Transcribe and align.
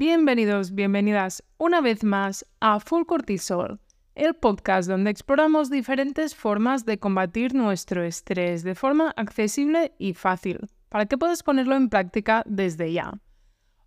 Bienvenidos, 0.00 0.76
bienvenidas 0.76 1.42
una 1.56 1.80
vez 1.80 2.04
más 2.04 2.46
a 2.60 2.78
Full 2.78 3.02
Cortisol, 3.02 3.80
el 4.14 4.34
podcast 4.34 4.88
donde 4.88 5.10
exploramos 5.10 5.70
diferentes 5.70 6.36
formas 6.36 6.84
de 6.84 7.00
combatir 7.00 7.52
nuestro 7.52 8.04
estrés 8.04 8.62
de 8.62 8.76
forma 8.76 9.12
accesible 9.16 9.90
y 9.98 10.14
fácil, 10.14 10.60
para 10.88 11.06
que 11.06 11.18
puedas 11.18 11.42
ponerlo 11.42 11.74
en 11.74 11.88
práctica 11.88 12.44
desde 12.46 12.92
ya. 12.92 13.18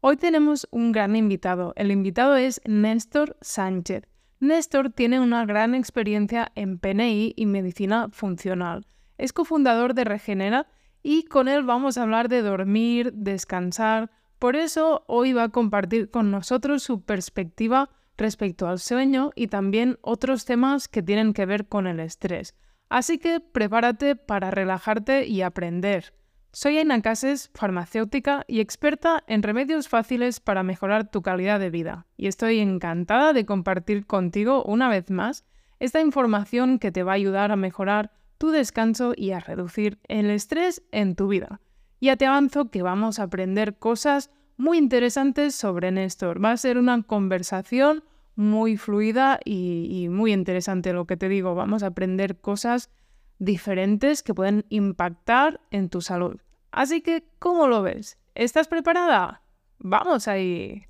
Hoy 0.01 0.17
tenemos 0.17 0.67
un 0.71 0.91
gran 0.91 1.15
invitado. 1.15 1.71
El 1.77 1.91
invitado 1.91 2.35
es 2.35 2.59
Néstor 2.65 3.37
Sánchez. 3.39 4.03
Néstor 4.41 4.89
tiene 4.89 5.21
una 5.21 5.45
gran 5.45 5.73
experiencia 5.73 6.51
en 6.55 6.77
PNI 6.77 7.35
y 7.37 7.45
medicina 7.45 8.09
funcional. 8.11 8.85
Es 9.17 9.31
cofundador 9.31 9.93
de 9.93 10.03
Regenera 10.03 10.67
y 11.03 11.23
con 11.23 11.47
él 11.47 11.63
vamos 11.63 11.97
a 11.97 12.03
hablar 12.03 12.27
de 12.27 12.41
dormir, 12.41 13.13
descansar. 13.13 14.11
Por 14.41 14.55
eso 14.55 15.03
hoy 15.05 15.33
va 15.33 15.43
a 15.43 15.49
compartir 15.49 16.09
con 16.09 16.31
nosotros 16.31 16.81
su 16.81 17.03
perspectiva 17.03 17.91
respecto 18.17 18.67
al 18.67 18.79
sueño 18.79 19.29
y 19.35 19.45
también 19.45 19.99
otros 20.01 20.45
temas 20.45 20.87
que 20.87 21.03
tienen 21.03 21.33
que 21.33 21.45
ver 21.45 21.67
con 21.67 21.85
el 21.85 21.99
estrés. 21.99 22.55
Así 22.89 23.19
que 23.19 23.39
prepárate 23.39 24.15
para 24.15 24.49
relajarte 24.49 25.27
y 25.27 25.43
aprender. 25.43 26.15
Soy 26.51 26.79
Aina 26.79 27.03
Cases, 27.03 27.51
farmacéutica 27.53 28.43
y 28.47 28.61
experta 28.61 29.23
en 29.27 29.43
remedios 29.43 29.87
fáciles 29.87 30.39
para 30.39 30.63
mejorar 30.63 31.11
tu 31.11 31.21
calidad 31.21 31.59
de 31.59 31.69
vida, 31.69 32.07
y 32.17 32.25
estoy 32.25 32.61
encantada 32.61 33.33
de 33.33 33.45
compartir 33.45 34.07
contigo 34.07 34.63
una 34.63 34.89
vez 34.89 35.11
más 35.11 35.45
esta 35.79 36.01
información 36.01 36.79
que 36.79 36.91
te 36.91 37.03
va 37.03 37.11
a 37.11 37.15
ayudar 37.21 37.51
a 37.51 37.57
mejorar 37.57 38.11
tu 38.39 38.49
descanso 38.49 39.13
y 39.15 39.33
a 39.33 39.39
reducir 39.39 39.99
el 40.07 40.31
estrés 40.31 40.81
en 40.91 41.15
tu 41.15 41.27
vida. 41.27 41.61
Ya 42.03 42.17
te 42.17 42.25
avanzo 42.25 42.71
que 42.71 42.81
vamos 42.81 43.19
a 43.19 43.23
aprender 43.23 43.77
cosas 43.77 44.31
muy 44.57 44.79
interesantes 44.79 45.53
sobre 45.53 45.91
Néstor. 45.91 46.43
Va 46.43 46.51
a 46.51 46.57
ser 46.57 46.79
una 46.79 47.03
conversación 47.03 48.03
muy 48.35 48.75
fluida 48.75 49.39
y, 49.45 50.07
muy 50.09 50.33
interesante 50.33 50.93
lo 50.93 51.05
que 51.05 51.15
te 51.15 51.29
digo. 51.29 51.53
Vamos 51.53 51.83
a 51.83 51.87
aprender 51.87 52.41
cosas 52.41 52.89
diferentes 53.37 54.23
que 54.23 54.33
pueden 54.33 54.65
impactar 54.69 55.61
en 55.69 55.89
tu 55.89 56.01
salud. 56.01 56.41
Así 56.71 57.01
que, 57.01 57.23
¿cómo 57.37 57.67
lo 57.67 57.83
ves? 57.83 58.17
¿Estás 58.33 58.67
preparada? 58.67 59.43
Vamos 59.77 60.27
ahí. 60.27 60.87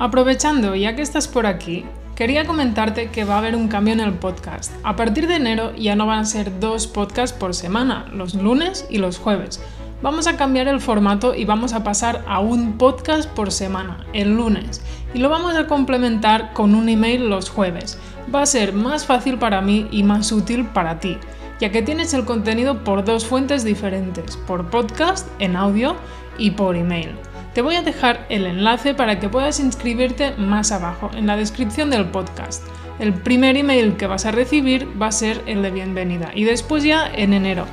Aprovechando, 0.00 0.74
ya 0.74 0.96
que 0.96 1.02
estás 1.02 1.28
por 1.28 1.46
aquí, 1.46 1.84
Quería 2.14 2.44
comentarte 2.44 3.08
que 3.08 3.24
va 3.24 3.36
a 3.36 3.38
haber 3.38 3.56
un 3.56 3.68
cambio 3.68 3.94
en 3.94 4.00
el 4.00 4.12
podcast. 4.12 4.70
A 4.82 4.96
partir 4.96 5.26
de 5.26 5.36
enero 5.36 5.74
ya 5.74 5.96
no 5.96 6.06
van 6.06 6.18
a 6.18 6.24
ser 6.26 6.60
dos 6.60 6.86
podcasts 6.86 7.36
por 7.36 7.54
semana, 7.54 8.06
los 8.12 8.34
lunes 8.34 8.86
y 8.90 8.98
los 8.98 9.18
jueves. 9.18 9.62
Vamos 10.02 10.26
a 10.26 10.36
cambiar 10.36 10.68
el 10.68 10.80
formato 10.80 11.34
y 11.34 11.46
vamos 11.46 11.72
a 11.72 11.82
pasar 11.82 12.22
a 12.28 12.40
un 12.40 12.76
podcast 12.76 13.30
por 13.30 13.50
semana, 13.50 14.04
el 14.12 14.36
lunes. 14.36 14.82
Y 15.14 15.20
lo 15.20 15.30
vamos 15.30 15.56
a 15.56 15.66
complementar 15.66 16.52
con 16.52 16.74
un 16.74 16.90
email 16.90 17.30
los 17.30 17.48
jueves. 17.48 17.98
Va 18.32 18.42
a 18.42 18.46
ser 18.46 18.74
más 18.74 19.06
fácil 19.06 19.38
para 19.38 19.62
mí 19.62 19.88
y 19.90 20.02
más 20.02 20.32
útil 20.32 20.66
para 20.66 21.00
ti, 21.00 21.16
ya 21.60 21.70
que 21.70 21.80
tienes 21.80 22.12
el 22.12 22.26
contenido 22.26 22.84
por 22.84 23.04
dos 23.04 23.24
fuentes 23.24 23.64
diferentes, 23.64 24.36
por 24.36 24.68
podcast, 24.68 25.26
en 25.38 25.56
audio 25.56 25.96
y 26.36 26.50
por 26.50 26.76
email. 26.76 27.16
Te 27.54 27.60
voy 27.60 27.74
a 27.74 27.82
dejar 27.82 28.24
el 28.30 28.46
enlace 28.46 28.94
para 28.94 29.20
que 29.20 29.28
puedas 29.28 29.60
inscribirte 29.60 30.34
más 30.38 30.72
abajo, 30.72 31.10
en 31.14 31.26
la 31.26 31.36
descripción 31.36 31.90
del 31.90 32.06
podcast. 32.06 32.66
El 32.98 33.12
primer 33.12 33.56
email 33.56 33.96
que 33.96 34.06
vas 34.06 34.24
a 34.24 34.30
recibir 34.30 34.88
va 35.00 35.08
a 35.08 35.12
ser 35.12 35.42
el 35.46 35.60
de 35.62 35.70
bienvenida 35.70 36.30
y 36.34 36.44
después 36.44 36.82
ya 36.82 37.10
en 37.14 37.34
enero. 37.34 37.66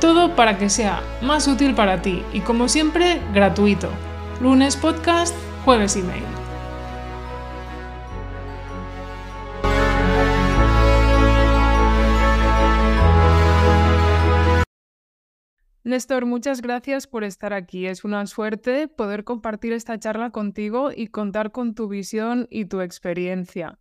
Todo 0.00 0.36
para 0.36 0.58
que 0.58 0.68
sea 0.68 1.02
más 1.22 1.48
útil 1.48 1.74
para 1.74 2.02
ti 2.02 2.22
y 2.34 2.40
como 2.40 2.68
siempre 2.68 3.20
gratuito. 3.32 3.88
Lunes 4.40 4.76
podcast, 4.76 5.34
jueves 5.64 5.96
email. 5.96 6.41
Néstor, 15.84 16.26
muchas 16.26 16.62
gracias 16.62 17.08
por 17.08 17.24
estar 17.24 17.52
aquí. 17.52 17.86
Es 17.86 18.04
una 18.04 18.24
suerte 18.26 18.86
poder 18.86 19.24
compartir 19.24 19.72
esta 19.72 19.98
charla 19.98 20.30
contigo 20.30 20.90
y 20.94 21.08
contar 21.08 21.50
con 21.50 21.74
tu 21.74 21.88
visión 21.88 22.46
y 22.50 22.66
tu 22.66 22.80
experiencia. 22.80 23.80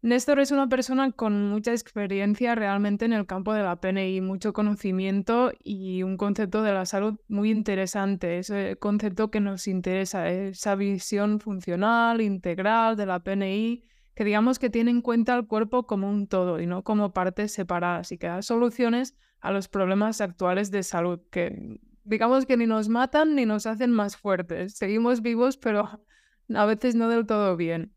Néstor 0.00 0.40
es 0.40 0.52
una 0.52 0.68
persona 0.68 1.12
con 1.12 1.50
mucha 1.50 1.72
experiencia 1.72 2.54
realmente 2.54 3.04
en 3.04 3.12
el 3.12 3.26
campo 3.26 3.52
de 3.52 3.62
la 3.62 3.76
PNI, 3.76 4.22
mucho 4.22 4.54
conocimiento 4.54 5.52
y 5.62 6.02
un 6.02 6.16
concepto 6.16 6.62
de 6.62 6.72
la 6.72 6.86
salud 6.86 7.18
muy 7.28 7.50
interesante, 7.50 8.38
ese 8.38 8.76
concepto 8.76 9.30
que 9.30 9.40
nos 9.40 9.68
interesa, 9.68 10.30
esa 10.30 10.76
visión 10.76 11.40
funcional, 11.40 12.22
integral 12.22 12.96
de 12.96 13.04
la 13.04 13.22
PNI, 13.22 13.84
que 14.18 14.24
digamos 14.24 14.58
que 14.58 14.68
tiene 14.68 14.90
en 14.90 15.00
cuenta 15.00 15.36
el 15.36 15.46
cuerpo 15.46 15.86
como 15.86 16.10
un 16.10 16.26
todo 16.26 16.60
y 16.60 16.66
no 16.66 16.82
como 16.82 17.12
partes 17.12 17.52
separadas 17.52 18.10
y 18.10 18.18
que 18.18 18.26
da 18.26 18.42
soluciones 18.42 19.14
a 19.38 19.52
los 19.52 19.68
problemas 19.68 20.20
actuales 20.20 20.72
de 20.72 20.82
salud, 20.82 21.20
que 21.30 21.78
digamos 22.02 22.44
que 22.44 22.56
ni 22.56 22.66
nos 22.66 22.88
matan 22.88 23.36
ni 23.36 23.46
nos 23.46 23.66
hacen 23.66 23.92
más 23.92 24.16
fuertes. 24.16 24.76
Seguimos 24.76 25.22
vivos, 25.22 25.56
pero 25.56 26.04
a 26.52 26.64
veces 26.66 26.96
no 26.96 27.08
del 27.08 27.26
todo 27.26 27.56
bien. 27.56 27.94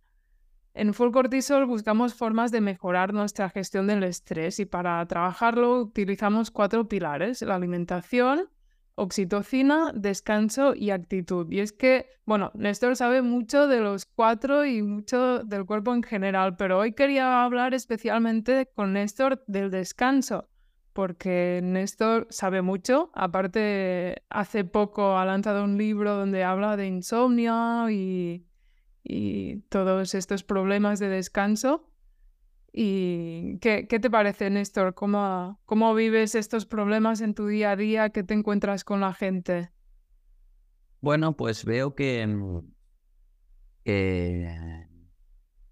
En 0.76 0.94
Full 0.94 1.10
Cortisol 1.10 1.66
buscamos 1.66 2.14
formas 2.14 2.52
de 2.52 2.62
mejorar 2.62 3.16
nuestra 3.16 3.50
gestión 3.50 3.88
del 3.88 4.04
estrés 4.04 4.60
y 4.60 4.68
para 4.68 5.04
trabajarlo 5.08 5.82
utilizamos 5.82 6.52
cuatro 6.52 6.88
pilares, 6.88 7.42
la 7.42 7.56
alimentación, 7.56 8.48
oxitocina, 8.96 9.92
descanso 9.94 10.74
y 10.76 10.92
actitud. 10.92 11.50
Y 11.52 11.60
es 11.60 11.74
que, 11.74 12.10
bueno, 12.26 12.52
Néstor 12.54 12.96
sabe 12.96 13.22
mucho 13.22 13.68
de 13.68 13.80
los 13.80 14.06
cuatro 14.06 14.66
y 14.66 14.82
mucho 14.82 15.40
del 15.40 15.66
cuerpo 15.66 15.94
en 15.94 16.04
general, 16.04 16.56
pero 16.58 16.80
hoy 16.80 16.94
quería 16.94 17.44
hablar 17.44 17.74
especialmente 17.74 18.70
con 18.76 18.94
Néstor 18.94 19.44
del 19.48 19.72
descanso, 19.72 20.50
porque 20.94 21.62
Néstor 21.64 22.28
sabe 22.30 22.62
mucho. 22.62 23.12
Aparte, 23.14 24.24
hace 24.30 24.64
poco 24.66 25.18
ha 25.18 25.26
lanzado 25.26 25.64
un 25.64 25.78
libro 25.78 26.16
donde 26.16 26.44
habla 26.44 26.78
de 26.78 26.88
insomnio 26.88 27.90
y, 27.90 28.46
todos 29.70 30.14
estos 30.16 30.44
problemas 30.44 31.00
de 31.00 31.10
descanso. 31.10 31.91
¿Y 32.74 33.58
qué, 33.60 33.84
te 33.84 34.10
parece, 34.10 34.50
Néstor? 34.50 34.94
¿Cómo, 34.94 35.60
¿Cómo 35.66 35.94
vives 35.94 36.36
estos 36.36 36.66
problemas 36.66 37.20
en 37.20 37.34
tu 37.34 37.48
día 37.48 37.72
a 37.72 37.76
día? 37.76 38.10
¿Qué 38.12 38.24
te 38.24 38.34
encuentras 38.34 38.86
con 38.86 39.02
la 39.02 39.14
gente? 39.14 39.72
Bueno, 41.02 41.36
pues 41.36 41.66
veo 41.66 41.96
que, 41.96 42.26
mm, 42.26 42.58
o 42.58 42.64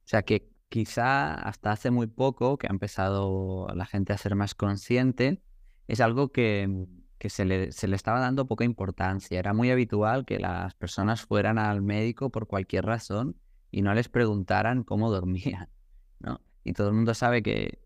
sea, 0.03 0.23
que 0.23 0.49
quizá 0.67 1.35
hasta 1.35 1.71
hace 1.71 1.89
muy 1.91 2.07
poco 2.07 2.57
que 2.57 2.67
ha 2.67 2.71
empezado 2.71 3.67
la 3.73 3.85
gente 3.85 4.11
a 4.11 4.17
ser 4.17 4.35
más 4.35 4.53
consciente, 4.53 5.41
es 5.87 6.01
algo 6.01 6.31
que, 6.31 6.67
mm, 6.67 6.85
se, 7.29 7.45
le, 7.45 7.71
se, 7.71 7.87
le, 7.87 7.95
estaba 7.95 8.19
dando 8.19 8.45
poca 8.47 8.65
importancia. 8.65 9.39
Era 9.39 9.53
muy 9.53 9.71
habitual 9.71 10.25
que 10.25 10.39
las 10.39 10.73
personas 10.75 11.21
fueran 11.21 11.57
al 11.57 11.81
médico 11.81 12.29
por 12.29 12.47
cualquier 12.47 12.85
razón 12.85 13.37
y 13.71 13.81
no 13.83 13.93
les 13.93 14.09
preguntaran 14.09 14.83
cómo 14.83 15.11
dormían, 15.11 15.69
¿no? 16.19 16.41
Y 16.63 16.73
todo 16.73 16.89
el 16.89 16.95
mundo 16.95 17.13
sabe 17.13 17.41
que 17.41 17.79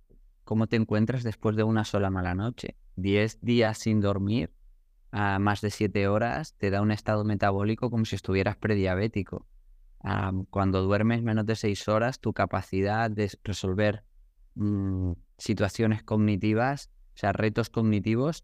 cómo 0.43 0.67
te 0.67 0.75
encuentras 0.75 1.23
después 1.23 1.55
de 1.55 1.63
una 1.63 1.85
sola 1.85 2.09
mala 2.09 2.35
noche. 2.35 2.75
Diez 2.95 3.39
días 3.41 3.77
sin 3.77 4.01
dormir 4.01 4.51
a 5.11 5.39
más 5.39 5.61
de 5.61 5.69
siete 5.69 6.07
horas 6.07 6.55
te 6.57 6.69
da 6.69 6.81
un 6.81 6.91
estado 6.91 7.23
metabólico 7.23 7.89
como 7.89 8.05
si 8.05 8.15
estuvieras 8.15 8.57
prediabético 8.57 9.47
cuando 10.49 10.81
duermes 10.81 11.23
menos 11.23 11.45
de 11.45 11.55
seis 11.55 11.87
horas, 11.87 12.19
tu 12.19 12.33
capacidad 12.33 13.09
de 13.09 13.31
resolver 13.43 14.03
mm, 14.55 15.13
situaciones 15.37 16.03
cognitivas, 16.03 16.89
o 17.15 17.17
sea, 17.17 17.31
retos 17.31 17.69
cognitivos, 17.69 18.43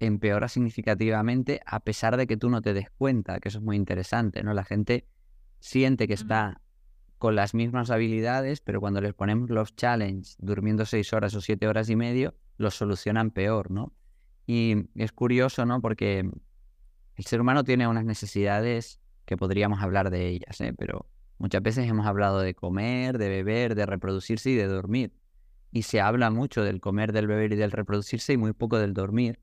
empeora 0.00 0.48
significativamente 0.48 1.60
a 1.66 1.80
pesar 1.80 2.16
de 2.16 2.26
que 2.26 2.36
tú 2.36 2.48
no 2.48 2.62
te 2.62 2.72
des 2.72 2.90
cuenta, 2.90 3.38
que 3.38 3.48
eso 3.48 3.58
es 3.58 3.64
muy 3.64 3.76
interesante, 3.76 4.42
¿no? 4.42 4.54
La 4.54 4.64
gente 4.64 5.06
siente 5.60 6.08
que 6.08 6.14
está 6.14 6.62
con 7.24 7.36
las 7.36 7.54
mismas 7.54 7.88
habilidades, 7.88 8.60
pero 8.60 8.82
cuando 8.82 9.00
les 9.00 9.14
ponemos 9.14 9.48
los 9.48 9.74
challenges 9.76 10.36
durmiendo 10.40 10.84
seis 10.84 11.10
horas 11.14 11.34
o 11.34 11.40
siete 11.40 11.66
horas 11.66 11.88
y 11.88 11.96
medio, 11.96 12.34
los 12.58 12.74
solucionan 12.74 13.30
peor, 13.30 13.70
¿no? 13.70 13.94
Y 14.46 14.90
es 14.94 15.10
curioso, 15.12 15.64
¿no? 15.64 15.80
Porque 15.80 16.18
el 17.16 17.24
ser 17.24 17.40
humano 17.40 17.64
tiene 17.64 17.88
unas 17.88 18.04
necesidades 18.04 19.00
que 19.24 19.38
podríamos 19.38 19.82
hablar 19.82 20.10
de 20.10 20.28
ellas, 20.28 20.60
¿eh? 20.60 20.74
pero 20.76 21.08
muchas 21.38 21.62
veces 21.62 21.88
hemos 21.88 22.06
hablado 22.06 22.40
de 22.40 22.54
comer, 22.54 23.16
de 23.16 23.30
beber, 23.30 23.74
de 23.74 23.86
reproducirse 23.86 24.50
y 24.50 24.56
de 24.56 24.66
dormir. 24.66 25.14
Y 25.72 25.84
se 25.84 26.02
habla 26.02 26.28
mucho 26.28 26.62
del 26.62 26.82
comer, 26.82 27.14
del 27.14 27.26
beber 27.26 27.54
y 27.54 27.56
del 27.56 27.70
reproducirse 27.70 28.34
y 28.34 28.36
muy 28.36 28.52
poco 28.52 28.78
del 28.78 28.92
dormir. 28.92 29.40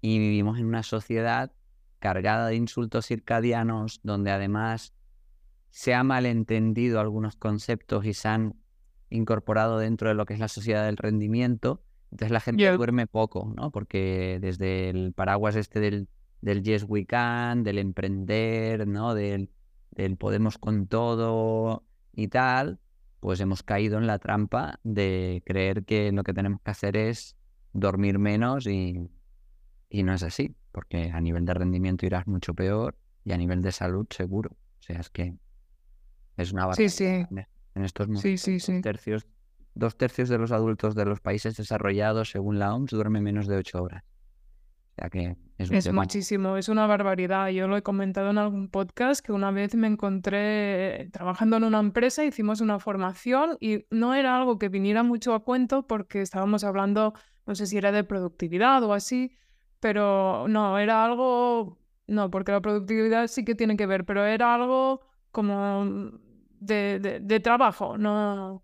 Y 0.00 0.18
vivimos 0.18 0.58
en 0.58 0.66
una 0.66 0.82
sociedad 0.82 1.52
cargada 2.00 2.48
de 2.48 2.56
insultos 2.56 3.06
circadianos, 3.06 4.00
donde 4.02 4.32
además 4.32 4.92
se 5.72 5.94
ha 5.94 6.04
malentendido 6.04 7.00
algunos 7.00 7.34
conceptos 7.34 8.04
y 8.04 8.12
se 8.12 8.28
han 8.28 8.54
incorporado 9.08 9.78
dentro 9.78 10.08
de 10.08 10.14
lo 10.14 10.26
que 10.26 10.34
es 10.34 10.40
la 10.40 10.48
sociedad 10.48 10.84
del 10.84 10.98
rendimiento. 10.98 11.82
Entonces 12.10 12.30
la 12.30 12.40
gente 12.40 12.70
duerme 12.76 13.06
poco, 13.06 13.52
¿no? 13.56 13.70
Porque 13.70 14.38
desde 14.40 14.90
el 14.90 15.14
paraguas 15.14 15.56
este 15.56 15.80
del 15.80 16.08
del 16.42 16.62
yes 16.62 16.84
we 16.86 17.06
can, 17.06 17.62
del 17.62 17.78
emprender, 17.78 18.86
¿no? 18.86 19.14
Del, 19.14 19.50
del 19.92 20.16
podemos 20.16 20.58
con 20.58 20.88
todo 20.88 21.86
y 22.12 22.28
tal, 22.28 22.80
pues 23.20 23.40
hemos 23.40 23.62
caído 23.62 23.96
en 23.96 24.06
la 24.06 24.18
trampa 24.18 24.78
de 24.82 25.42
creer 25.46 25.84
que 25.84 26.12
lo 26.12 26.24
que 26.24 26.34
tenemos 26.34 26.60
que 26.60 26.70
hacer 26.70 26.96
es 26.96 27.36
dormir 27.72 28.18
menos 28.18 28.66
y, 28.66 29.08
y 29.88 30.02
no 30.02 30.12
es 30.12 30.22
así, 30.22 30.54
porque 30.72 31.10
a 31.12 31.20
nivel 31.20 31.46
de 31.46 31.54
rendimiento 31.54 32.04
irás 32.04 32.26
mucho 32.26 32.52
peor 32.54 32.98
y 33.24 33.32
a 33.32 33.38
nivel 33.38 33.62
de 33.62 33.72
salud 33.72 34.06
seguro. 34.10 34.50
O 34.50 34.82
sea, 34.82 34.98
es 34.98 35.08
que 35.08 35.36
es 36.36 36.52
una 36.52 36.72
Sí, 36.74 36.88
sí. 36.88 37.26
En 37.74 37.84
estos 37.84 38.08
sí, 38.20 38.36
sí, 38.36 38.60
sí. 38.60 38.80
tercios 38.82 39.26
dos 39.74 39.96
tercios 39.96 40.28
de 40.28 40.38
los 40.38 40.52
adultos 40.52 40.94
de 40.94 41.04
los 41.04 41.20
países 41.20 41.56
desarrollados, 41.56 42.30
según 42.30 42.58
la 42.58 42.74
OMS, 42.74 42.90
duermen 42.90 43.22
menos 43.22 43.46
de 43.46 43.56
ocho 43.56 43.82
horas. 43.82 44.04
O 44.04 44.94
sea 44.94 45.08
que 45.08 45.36
es, 45.56 45.70
es 45.70 45.92
muchísimo, 45.92 46.58
es 46.58 46.68
una 46.68 46.86
barbaridad. 46.86 47.48
Yo 47.48 47.66
lo 47.66 47.78
he 47.78 47.82
comentado 47.82 48.30
en 48.30 48.36
algún 48.36 48.68
podcast 48.68 49.24
que 49.24 49.32
una 49.32 49.50
vez 49.50 49.74
me 49.74 49.86
encontré 49.86 51.08
trabajando 51.12 51.56
en 51.56 51.64
una 51.64 51.80
empresa, 51.80 52.24
hicimos 52.24 52.60
una 52.60 52.78
formación 52.78 53.56
y 53.58 53.86
no 53.90 54.14
era 54.14 54.36
algo 54.36 54.58
que 54.58 54.68
viniera 54.68 55.02
mucho 55.02 55.34
a 55.34 55.44
cuento 55.44 55.86
porque 55.86 56.20
estábamos 56.20 56.62
hablando, 56.62 57.14
no 57.46 57.54
sé 57.54 57.66
si 57.66 57.78
era 57.78 57.90
de 57.90 58.04
productividad 58.04 58.82
o 58.82 58.92
así, 58.92 59.34
pero 59.80 60.46
no, 60.48 60.78
era 60.78 61.04
algo, 61.06 61.78
no, 62.06 62.30
porque 62.30 62.52
la 62.52 62.60
productividad 62.60 63.28
sí 63.28 63.46
que 63.46 63.54
tiene 63.54 63.78
que 63.78 63.86
ver, 63.86 64.04
pero 64.04 64.26
era 64.26 64.54
algo 64.54 65.00
como 65.32 66.12
de, 66.60 67.20
de, 67.20 67.40
trabajo, 67.40 67.98
no, 67.98 68.62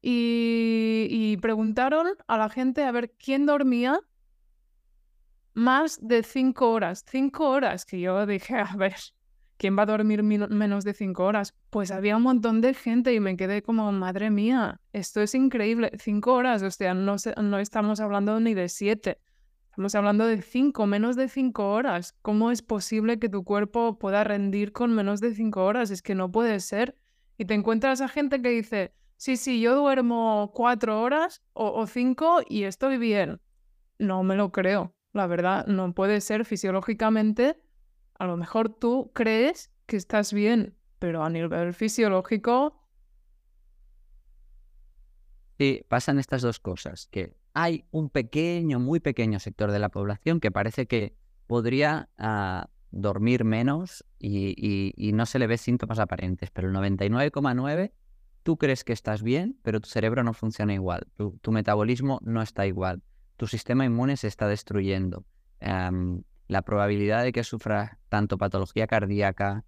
y, 0.00 1.36
preguntaron 1.42 2.08
a 2.26 2.38
la 2.38 2.48
gente 2.48 2.84
a 2.84 2.92
ver 2.92 3.12
quién 3.18 3.46
dormía 3.46 4.00
más 5.54 5.98
de 6.00 6.22
cinco 6.22 6.70
horas. 6.70 7.04
Cinco 7.08 7.50
horas, 7.50 7.84
que 7.84 8.00
yo 8.00 8.24
dije, 8.26 8.56
a 8.56 8.76
ver, 8.76 8.94
¿quién 9.56 9.76
va 9.76 9.82
a 9.82 9.86
dormir 9.86 10.22
menos 10.22 10.84
de 10.84 10.94
cinco 10.94 11.24
horas? 11.24 11.54
Pues 11.70 11.90
había 11.90 12.16
un 12.16 12.22
montón 12.22 12.60
de 12.60 12.74
gente 12.74 13.12
y 13.12 13.20
me 13.20 13.36
quedé 13.36 13.62
como, 13.62 13.90
madre 13.92 14.30
mía, 14.30 14.80
esto 14.92 15.20
es 15.20 15.34
increíble. 15.34 15.90
Cinco 15.98 16.34
horas, 16.34 16.62
o 16.62 16.70
sea, 16.70 16.94
no, 16.94 17.16
no 17.42 17.58
estamos 17.58 18.00
hablando 18.00 18.38
ni 18.40 18.54
de 18.54 18.68
siete. 18.68 19.18
Estamos 19.78 19.94
hablando 19.94 20.26
de 20.26 20.42
cinco, 20.42 20.88
menos 20.88 21.14
de 21.14 21.28
cinco 21.28 21.70
horas. 21.70 22.16
¿Cómo 22.22 22.50
es 22.50 22.62
posible 22.62 23.20
que 23.20 23.28
tu 23.28 23.44
cuerpo 23.44 23.96
pueda 23.96 24.24
rendir 24.24 24.72
con 24.72 24.92
menos 24.92 25.20
de 25.20 25.32
cinco 25.32 25.64
horas? 25.64 25.92
Es 25.92 26.02
que 26.02 26.16
no 26.16 26.32
puede 26.32 26.58
ser. 26.58 26.96
Y 27.36 27.44
te 27.44 27.54
encuentras 27.54 28.00
a 28.00 28.08
gente 28.08 28.42
que 28.42 28.48
dice, 28.48 28.92
sí, 29.16 29.36
sí, 29.36 29.60
yo 29.60 29.76
duermo 29.76 30.50
cuatro 30.52 31.00
horas 31.00 31.44
o, 31.52 31.86
cinco 31.86 32.40
y 32.48 32.64
estoy 32.64 32.98
bien. 32.98 33.40
No 34.00 34.24
me 34.24 34.34
lo 34.34 34.50
creo, 34.50 34.96
la 35.12 35.28
verdad, 35.28 35.64
no 35.68 35.94
puede 35.94 36.20
ser 36.22 36.44
fisiológicamente. 36.44 37.62
A 38.18 38.26
lo 38.26 38.36
mejor 38.36 38.70
tú 38.70 39.12
crees 39.14 39.70
que 39.86 39.96
estás 39.96 40.32
bien, 40.32 40.74
pero 40.98 41.22
a 41.22 41.30
nivel 41.30 41.72
fisiológico... 41.72 42.82
Sí, 45.56 45.84
pasan 45.86 46.18
estas 46.18 46.42
dos 46.42 46.58
cosas, 46.58 47.06
que 47.12 47.36
hay 47.54 47.84
un 47.90 48.10
pequeño, 48.10 48.78
muy 48.80 49.00
pequeño 49.00 49.38
sector 49.40 49.70
de 49.72 49.78
la 49.78 49.88
población 49.88 50.40
que 50.40 50.50
parece 50.50 50.86
que 50.86 51.14
podría 51.46 52.08
ah, 52.18 52.68
dormir 52.90 53.44
menos 53.44 54.04
y, 54.18 55.10
no 55.14 55.26
se 55.26 55.38
le 55.38 55.46
ve 55.46 55.58
síntomas 55.58 55.98
aparentes, 55.98 56.50
pero 56.50 56.68
el 56.68 56.74
99,9 56.74 57.92
tú 58.42 58.56
crees 58.56 58.84
que 58.84 58.92
estás 58.92 59.22
bien, 59.22 59.58
pero 59.62 59.80
tu 59.80 59.88
cerebro 59.88 60.22
no 60.24 60.32
funciona 60.32 60.74
igual, 60.74 61.06
tu, 61.16 61.52
metabolismo 61.52 62.20
no 62.22 62.42
está 62.42 62.66
igual, 62.66 63.02
tu 63.36 63.46
sistema 63.46 63.84
inmune 63.84 64.16
se 64.16 64.28
está 64.28 64.48
destruyendo. 64.48 65.24
Em, 65.60 66.22
la 66.46 66.62
probabilidad 66.62 67.24
de 67.24 67.32
que 67.32 67.44
sufras 67.44 67.98
tanto 68.08 68.38
patología 68.38 68.86
cardíaca 68.86 69.64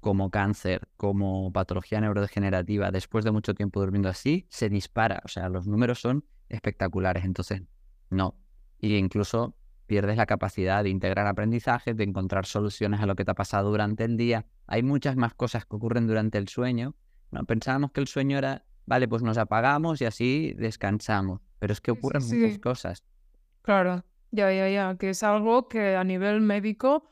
como 0.00 0.30
cáncer, 0.30 0.88
como 0.96 1.52
patología 1.52 2.00
neurodegenerativa 2.00 2.90
después 2.90 3.24
de 3.24 3.30
mucho 3.30 3.54
tiempo 3.54 3.80
durmiendo 3.80 4.08
así, 4.08 4.46
se 4.50 4.68
dispara. 4.68 5.22
O 5.24 5.28
sea, 5.28 5.48
los 5.48 5.66
números 5.66 6.00
son 6.00 6.24
espectaculares. 6.50 7.24
Entonces, 7.24 7.62
no. 8.10 8.34
Y 8.78 8.96
incluso 8.96 9.56
pierdes 9.86 10.16
la 10.16 10.26
capacidad 10.26 10.84
de 10.84 10.90
integrar 10.90 11.26
aprendizaje, 11.26 11.94
de 11.94 12.04
encontrar 12.04 12.46
soluciones 12.46 13.00
a 13.00 13.06
lo 13.06 13.16
que 13.16 13.24
te 13.24 13.30
ha 13.30 13.34
pasado 13.34 13.70
durante 13.70 14.04
el 14.04 14.16
día. 14.16 14.46
Hay 14.66 14.82
muchas 14.82 15.16
más 15.16 15.34
cosas 15.34 15.64
que 15.64 15.76
ocurren 15.76 16.06
durante 16.06 16.38
el 16.38 16.48
sueño 16.48 16.94
no, 17.30 17.44
pensábamos 17.44 17.92
que 17.92 18.00
el 18.00 18.08
sueño 18.08 18.38
era, 18.38 18.64
vale, 18.86 19.06
pues 19.08 19.22
nos 19.22 19.38
apagamos 19.38 20.00
y 20.00 20.04
así 20.04 20.54
descansamos. 20.56 21.40
Pero 21.58 21.72
es 21.72 21.80
que 21.80 21.90
ocurren 21.90 22.22
muchas 22.22 22.58
cosas. 22.58 23.04
Claro, 23.62 24.04
ya, 24.30 24.52
ya, 24.52 24.68
ya, 24.68 24.96
que 24.96 25.10
es 25.10 25.22
algo 25.22 25.68
que 25.68 25.96
a 25.96 26.04
nivel 26.04 26.40
médico 26.40 27.06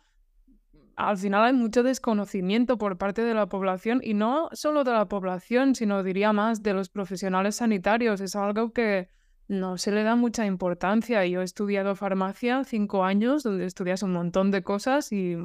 al 0.96 1.16
final 1.16 1.44
hay 1.44 1.52
mucho 1.52 1.84
desconocimiento 1.84 2.76
por 2.76 2.98
parte 2.98 3.22
de 3.22 3.32
la 3.32 3.48
población 3.48 4.00
y 4.02 4.14
no 4.14 4.48
solo 4.52 4.82
de 4.82 4.90
la 4.90 5.08
población, 5.08 5.76
sino 5.76 6.02
diría 6.02 6.32
más 6.32 6.64
de 6.64 6.74
los 6.74 6.88
profesionales 6.88 7.56
sanitarios. 7.56 8.20
Es 8.20 8.34
algo 8.34 8.72
que 8.72 9.08
no 9.48 9.78
se 9.78 9.90
le 9.90 10.02
da 10.02 10.14
mucha 10.14 10.46
importancia. 10.46 11.24
Yo 11.26 11.40
he 11.40 11.44
estudiado 11.44 11.96
farmacia 11.96 12.62
cinco 12.64 13.04
años, 13.04 13.42
donde 13.42 13.64
estudias 13.64 14.02
un 14.02 14.12
montón 14.12 14.50
de 14.50 14.62
cosas 14.62 15.10
y 15.10 15.36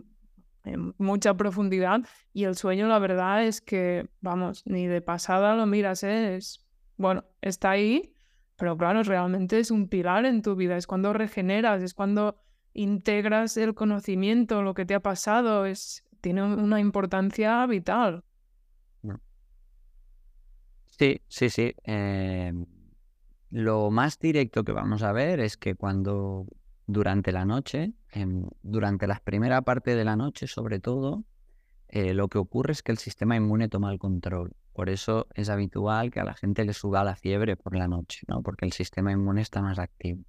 en 0.66 0.94
mucha 0.98 1.36
profundidad 1.36 2.02
y 2.34 2.46
el 2.46 2.56
sueño 2.56 2.88
la 2.88 3.00
verdad 3.00 3.44
es 3.44 3.62
que, 3.62 4.08
vamos, 4.22 4.64
ni 4.66 4.88
de 4.88 5.02
pasada 5.02 5.56
lo 5.56 5.66
miras, 5.66 6.04
¿eh? 6.04 6.36
es, 6.36 6.66
bueno, 6.98 7.26
está 7.42 7.72
ahí, 7.72 8.14
pero 8.56 8.78
claro, 8.78 9.04
realmente 9.04 9.60
es 9.60 9.72
un 9.72 9.88
pilar 9.90 10.26
en 10.26 10.42
tu 10.42 10.56
vida, 10.56 10.78
es 10.78 10.88
cuando 10.88 11.12
regeneras, 11.14 11.84
es 11.84 11.94
cuando 11.94 12.42
integras 12.74 13.58
el 13.58 13.74
conocimiento, 13.74 14.62
lo 14.62 14.74
que 14.74 14.86
te 14.86 14.96
ha 14.96 15.00
pasado, 15.02 15.66
es, 15.66 16.04
tiene 16.22 16.44
una 16.44 16.80
importancia 16.80 17.66
vital. 17.66 18.24
Mm. 19.02 19.16
Sí, 20.98 21.22
sí, 21.28 21.50
sí. 21.50 21.76
Em, 21.84 22.66
lo 23.54 23.92
más 23.92 24.18
directo 24.18 24.64
que 24.64 24.72
vamos 24.72 25.04
a 25.04 25.12
ver 25.12 25.40
es 25.40 25.58
que 25.58 25.76
cuando 25.76 26.48
durante 26.88 27.32
la 27.32 27.46
noche, 27.46 27.94
durante 28.64 29.06
la 29.06 29.22
primera 29.24 29.62
parte 29.62 29.96
de 29.96 30.04
la 30.04 30.16
noche 30.16 30.48
sobre 30.48 30.80
todo, 30.80 31.24
eh, 31.88 32.16
lo 32.16 32.30
que 32.30 32.40
ocurre 32.40 32.72
es 32.72 32.82
que 32.82 32.92
el 32.92 32.98
sistema 32.98 33.36
inmune 33.36 33.70
toma 33.70 33.92
el 33.92 34.00
control. 34.00 34.56
Por 34.74 34.90
eso 34.90 35.28
es 35.36 35.50
habitual 35.50 36.10
que 36.10 36.20
a 36.20 36.24
la 36.24 36.34
gente 36.34 36.66
le 36.66 36.74
suba 36.74 37.04
la 37.04 37.16
fiebre 37.16 37.56
por 37.56 37.76
la 37.76 37.88
noche, 37.88 38.22
¿no? 38.28 38.42
Porque 38.42 38.66
el 38.66 38.74
sistema 38.74 39.12
inmune 39.12 39.44
está 39.44 39.62
más 39.62 39.78
activo. 39.78 40.24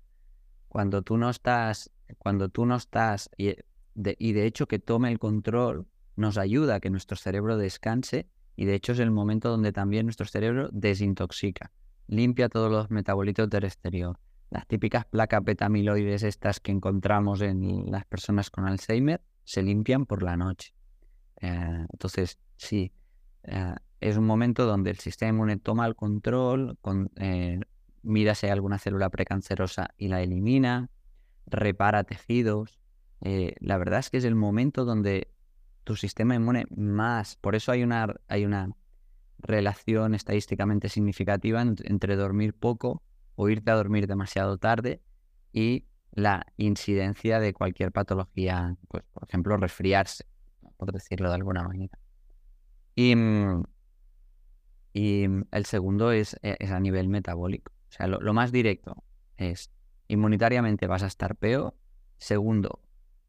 Cuando 0.68 1.00
tú 1.00 1.16
no 1.16 1.30
estás, 1.30 1.90
cuando 2.18 2.50
tú 2.50 2.66
no 2.66 2.76
estás, 2.76 3.30
y 3.38 3.54
de, 3.94 4.16
y 4.18 4.34
de 4.34 4.44
hecho 4.44 4.68
que 4.68 4.78
tome 4.78 5.10
el 5.10 5.18
control 5.18 5.86
nos 6.14 6.36
ayuda 6.36 6.74
a 6.74 6.80
que 6.80 6.90
nuestro 6.90 7.16
cerebro 7.16 7.56
descanse 7.56 8.28
y 8.54 8.66
de 8.66 8.74
hecho 8.74 8.92
es 8.92 8.98
el 8.98 9.10
momento 9.10 9.48
donde 9.48 9.72
también 9.72 10.04
nuestro 10.04 10.26
cerebro 10.26 10.68
desintoxica, 10.72 11.72
limpia 12.06 12.48
todos 12.48 12.70
los 12.70 12.90
metabolitos 12.90 13.48
del 13.50 13.64
exterior 13.64 14.18
las 14.54 14.68
típicas 14.68 15.04
placas 15.04 15.42
beta-amiloides 15.42 16.22
estas 16.22 16.60
que 16.60 16.70
encontramos 16.70 17.40
en 17.40 17.90
las 17.90 18.04
personas 18.04 18.50
con 18.50 18.66
Alzheimer 18.66 19.20
se 19.42 19.64
limpian 19.64 20.06
por 20.06 20.22
la 20.22 20.36
noche. 20.36 20.72
Eh, 21.40 21.86
entonces, 21.92 22.38
sí, 22.56 22.92
eh, 23.42 23.74
es 24.00 24.16
un 24.16 24.26
momento 24.26 24.64
donde 24.64 24.90
el 24.90 24.98
sistema 25.00 25.30
inmune 25.30 25.56
toma 25.56 25.86
el 25.86 25.96
control, 25.96 26.78
con, 26.80 27.10
eh, 27.16 27.58
mira 28.02 28.36
si 28.36 28.46
hay 28.46 28.52
alguna 28.52 28.78
célula 28.78 29.10
precancerosa 29.10 29.88
y 29.98 30.06
la 30.06 30.22
elimina, 30.22 30.88
repara 31.46 32.04
tejidos. 32.04 32.78
la 33.20 33.78
verdad 33.78 34.00
es 34.00 34.10
que 34.10 34.18
es 34.18 34.24
el 34.24 34.36
momento 34.36 34.84
donde 34.84 35.32
tu 35.82 35.96
sistema 35.96 36.36
inmune 36.36 36.66
más, 36.76 37.36
por 37.36 37.56
eso 37.56 37.72
hay 37.72 37.82
una, 37.82 38.14
hay 38.28 38.44
una 38.44 38.70
relación 39.44 40.14
estadísticamente 40.14 40.88
significativa 40.88 41.62
entre 41.62 42.16
dormir 42.16 42.54
poco 42.54 43.02
o 43.36 43.48
irte 43.48 43.70
a 43.70 43.74
dormir 43.74 44.06
demasiado 44.06 44.58
tarde 44.58 45.02
y 45.52 45.84
la 46.12 46.46
incidencia 46.56 47.40
de 47.40 47.52
cualquier 47.52 47.92
patología, 47.92 48.76
pues 48.88 49.04
por 49.12 49.28
ejemplo 49.28 49.56
resfriarse, 49.56 50.24
por 50.76 50.92
decirlo 50.92 51.28
de 51.28 51.34
alguna 51.34 51.62
manera. 51.62 51.98
Y, 52.96 53.14
y 54.92 55.24
el 55.50 55.64
segundo 55.66 56.12
es, 56.12 56.38
e, 56.42 56.56
es, 56.58 56.70
a 56.70 56.80
nivel 56.80 57.08
metabólico. 57.08 57.72
O 57.88 57.92
sea, 57.92 58.06
lo, 58.06 58.32
más 58.32 58.52
directo 58.52 59.04
es 59.36 59.70
inmunitariamente 60.08 60.86
vas 60.86 61.02
a 61.02 61.08
estar 61.08 61.36
peor. 61.36 61.74
Segundo, 62.18 62.80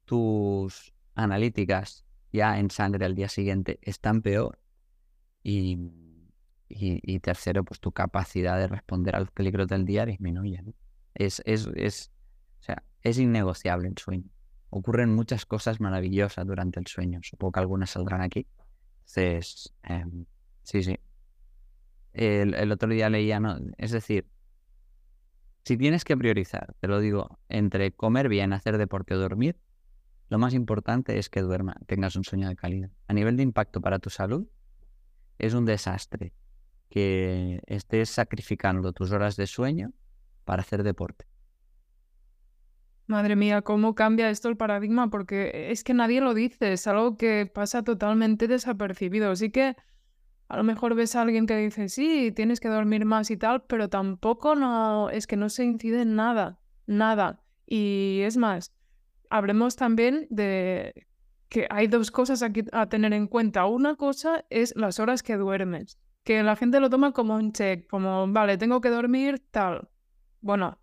tus 0.05 0.93
analíticas 1.15 2.05
ya 2.31 2.59
en 2.59 2.69
sangre 2.69 3.05
al 3.05 3.15
día 3.15 3.29
siguiente 3.29 3.79
están 3.81 4.21
peor. 4.21 4.59
Y 5.41 5.77
y, 6.77 7.19
tercero, 7.19 7.63
pues 7.63 7.79
tu 7.79 7.91
capacidad 7.91 8.57
de 8.57 8.67
responder 8.67 9.15
a 9.15 9.19
los 9.19 9.31
peligros 9.31 9.67
del 9.67 9.85
día 9.85 10.05
disminuye. 10.05 10.61
Es, 11.13 11.41
es, 11.45 11.69
es, 11.75 12.11
o 12.59 12.63
sea, 12.63 12.83
es 13.01 13.17
innegociable 13.17 13.87
el 13.87 13.97
sueño. 13.97 14.29
Ocurren 14.69 15.13
muchas 15.15 15.45
cosas 15.45 15.79
maravillosas 15.79 16.45
durante 16.45 16.79
el 16.79 16.87
sueño. 16.87 17.21
Supongo 17.23 17.53
que 17.53 17.59
algunas 17.61 17.91
saldrán 17.91 18.21
aquí. 18.21 18.45
Entonces, 18.99 19.73
em, 19.83 20.25
sí, 20.63 20.83
sí. 20.83 20.99
El, 22.11 22.53
el, 22.53 22.71
otro 22.71 22.89
día 22.89 23.09
leía, 23.09 23.39
¿no? 23.39 23.57
Es 23.77 23.91
decir, 23.91 24.27
si 25.63 25.77
tienes 25.77 26.03
que 26.03 26.17
priorizar, 26.17 26.75
te 26.81 26.87
lo 26.87 26.99
digo, 26.99 27.39
entre 27.47 27.93
comer 27.93 28.27
bien, 28.27 28.51
hacer 28.51 28.77
deporte 28.77 29.13
o 29.13 29.17
dormir, 29.17 29.57
lo 30.27 30.39
más 30.39 30.53
importante 30.53 31.19
es 31.19 31.29
que 31.29 31.41
duerma, 31.41 31.77
tengas 31.87 32.15
un 32.15 32.23
sueño 32.23 32.49
de 32.49 32.55
calidad. 32.55 32.89
A 33.07 33.13
nivel 33.13 33.37
de 33.37 33.43
impacto 33.43 33.79
para 33.79 33.99
tu 33.99 34.09
salud, 34.09 34.47
es 35.37 35.53
un 35.53 35.65
desastre 35.65 36.33
que 36.95 37.59
estés 37.67 38.09
sacrificando 38.09 38.93
tus 38.93 39.11
horas 39.11 39.35
de 39.35 39.47
sueño 39.47 39.91
para 40.45 40.61
hacer 40.61 40.81
deporte. 40.81 41.25
Madre 43.05 43.35
mía, 43.35 43.63
cómo 43.63 43.95
cambia 43.95 44.29
esto 44.29 44.47
el 44.47 44.55
paradigma, 44.55 45.09
porque 45.09 45.71
es 45.71 45.83
que 45.83 45.93
nadie 45.93 46.21
lo 46.21 46.33
dice, 46.33 46.71
es 46.71 46.87
algo 46.87 47.17
que 47.17 47.51
pasa 47.53 47.83
totalmente 47.83 48.47
desapercibido. 48.47 49.29
Así 49.29 49.49
que 49.49 49.75
a 50.47 50.55
lo 50.55 50.63
mejor 50.63 50.95
ves 50.95 51.17
a 51.17 51.23
alguien 51.23 51.47
que 51.47 51.57
dice, 51.57 51.89
sí, 51.89 52.31
tienes 52.33 52.61
que 52.61 52.69
dormir 52.69 53.03
más 53.03 53.29
y 53.29 53.35
tal, 53.35 53.63
pero 53.65 53.89
tampoco 53.89 54.55
no, 54.55 55.09
es 55.09 55.27
que 55.27 55.35
no 55.35 55.49
se 55.49 55.65
incide 55.65 56.03
en 56.03 56.15
nada, 56.15 56.61
nada. 56.87 57.43
Y 57.67 58.21
es 58.23 58.37
más, 58.37 58.71
hablemos 59.29 59.75
también 59.75 60.27
de 60.29 61.07
que 61.49 61.67
hay 61.69 61.87
dos 61.87 62.09
cosas 62.09 62.41
aquí 62.41 62.63
a 62.71 62.87
tener 62.87 63.11
en 63.11 63.27
cuenta. 63.27 63.65
Una 63.65 63.97
cosa 63.97 64.45
es 64.49 64.73
las 64.77 65.01
horas 65.01 65.23
que 65.23 65.35
duermes, 65.35 65.99
que 66.25 66.41
la 66.41 66.55
gente 66.55 66.79
lo 66.79 66.89
toma 66.89 67.13
como 67.13 67.35
un 67.35 67.53
check, 67.53 67.87
como, 67.87 68.27
vale, 68.27 68.57
tengo 68.57 68.81
que 68.81 68.89
dormir 68.89 69.41
tal. 69.51 69.87
Bueno, 70.41 70.79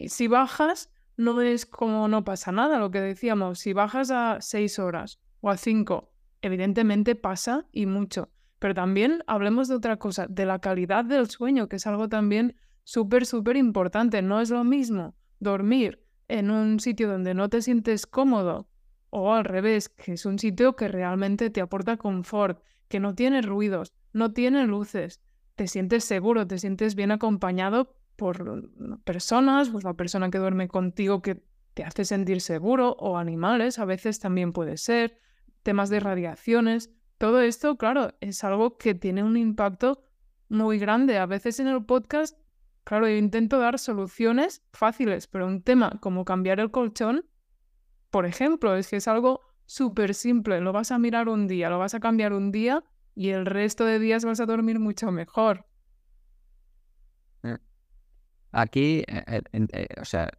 si 0.00 0.26
bajas, 0.26 0.92
no 1.16 1.40
es 1.40 1.64
como 1.64 2.08
no 2.08 2.24
pasa 2.24 2.50
nada, 2.50 2.80
lo 2.80 2.90
que 2.90 3.00
decíamos, 3.00 3.60
si 3.60 3.72
bajas 3.72 4.10
a 4.10 4.38
seis 4.40 4.80
horas 4.80 5.20
o 5.40 5.48
a 5.48 5.56
cinco, 5.56 6.12
evidentemente 6.42 7.14
pasa 7.14 7.66
y 7.70 7.86
mucho. 7.86 8.30
Pero 8.58 8.74
también 8.74 9.22
hablemos 9.28 9.68
de 9.68 9.76
otra 9.76 9.96
cosa, 9.98 10.26
de 10.28 10.44
la 10.44 10.58
calidad 10.58 11.04
del 11.04 11.30
sueño, 11.30 11.68
que 11.68 11.76
es 11.76 11.86
algo 11.86 12.08
también 12.08 12.56
súper, 12.82 13.26
súper 13.26 13.56
importante. 13.56 14.22
No 14.22 14.40
es 14.40 14.50
lo 14.50 14.64
mismo 14.64 15.14
dormir 15.38 16.04
en 16.26 16.50
un 16.50 16.80
sitio 16.80 17.08
donde 17.08 17.32
no 17.34 17.48
te 17.48 17.62
sientes 17.62 18.08
cómodo 18.08 18.68
o 19.10 19.32
al 19.32 19.44
revés, 19.44 19.88
que 19.88 20.14
es 20.14 20.26
un 20.26 20.40
sitio 20.40 20.74
que 20.74 20.88
realmente 20.88 21.50
te 21.50 21.60
aporta 21.60 21.96
confort, 21.96 22.60
que 22.94 23.00
no 23.00 23.16
tiene 23.16 23.42
ruidos, 23.42 23.92
no 24.12 24.32
tiene 24.32 24.68
luces, 24.68 25.20
te 25.56 25.66
sientes 25.66 26.04
seguro, 26.04 26.46
te 26.46 26.60
sientes 26.60 26.94
bien 26.94 27.10
acompañado 27.10 27.96
por 28.14 28.70
personas, 29.02 29.68
pues 29.70 29.82
la 29.82 29.94
persona 29.94 30.30
que 30.30 30.38
duerme 30.38 30.68
contigo 30.68 31.20
que 31.20 31.42
te 31.74 31.82
hace 31.82 32.04
sentir 32.04 32.40
seguro 32.40 32.92
o 33.00 33.18
animales, 33.18 33.80
a 33.80 33.84
veces 33.84 34.20
también 34.20 34.52
puede 34.52 34.76
ser, 34.76 35.18
temas 35.64 35.90
de 35.90 35.98
radiaciones, 35.98 36.92
todo 37.18 37.40
esto, 37.40 37.76
claro, 37.78 38.14
es 38.20 38.44
algo 38.44 38.78
que 38.78 38.94
tiene 38.94 39.24
un 39.24 39.36
impacto 39.36 40.04
muy 40.48 40.78
grande. 40.78 41.18
A 41.18 41.26
veces 41.26 41.58
en 41.58 41.66
el 41.66 41.84
podcast 41.84 42.38
Claro, 42.84 43.08
yo 43.08 43.16
intento 43.16 43.58
dar 43.58 43.80
soluciones 43.80 44.62
fáciles, 44.72 45.26
pero 45.26 45.48
un 45.48 45.62
tema 45.62 45.98
como 46.00 46.24
cambiar 46.24 46.60
el 46.60 46.70
colchón, 46.70 47.26
por 48.10 48.24
ejemplo, 48.24 48.76
es 48.76 48.88
que 48.88 48.98
es 48.98 49.08
algo 49.08 49.40
súper 49.66 50.14
simple. 50.14 50.60
Lo 50.60 50.72
vas 50.72 50.92
a 50.92 50.98
mirar 50.98 51.28
un 51.28 51.46
día, 51.46 51.70
lo 51.70 51.78
vas 51.78 51.94
a 51.94 52.00
cambiar 52.00 52.32
un 52.32 52.52
día 52.52 52.84
y 53.14 53.30
el 53.30 53.46
resto 53.46 53.84
de 53.84 53.98
días 53.98 54.24
vas 54.24 54.40
a 54.40 54.46
dormir 54.46 54.78
mucho 54.78 55.10
mejor. 55.10 55.66
Mm. 57.42 57.54
Aquí, 58.52 59.04
eh, 59.06 59.24
eh, 59.26 59.66
eh, 59.72 59.88
o 60.00 60.04
sea, 60.04 60.30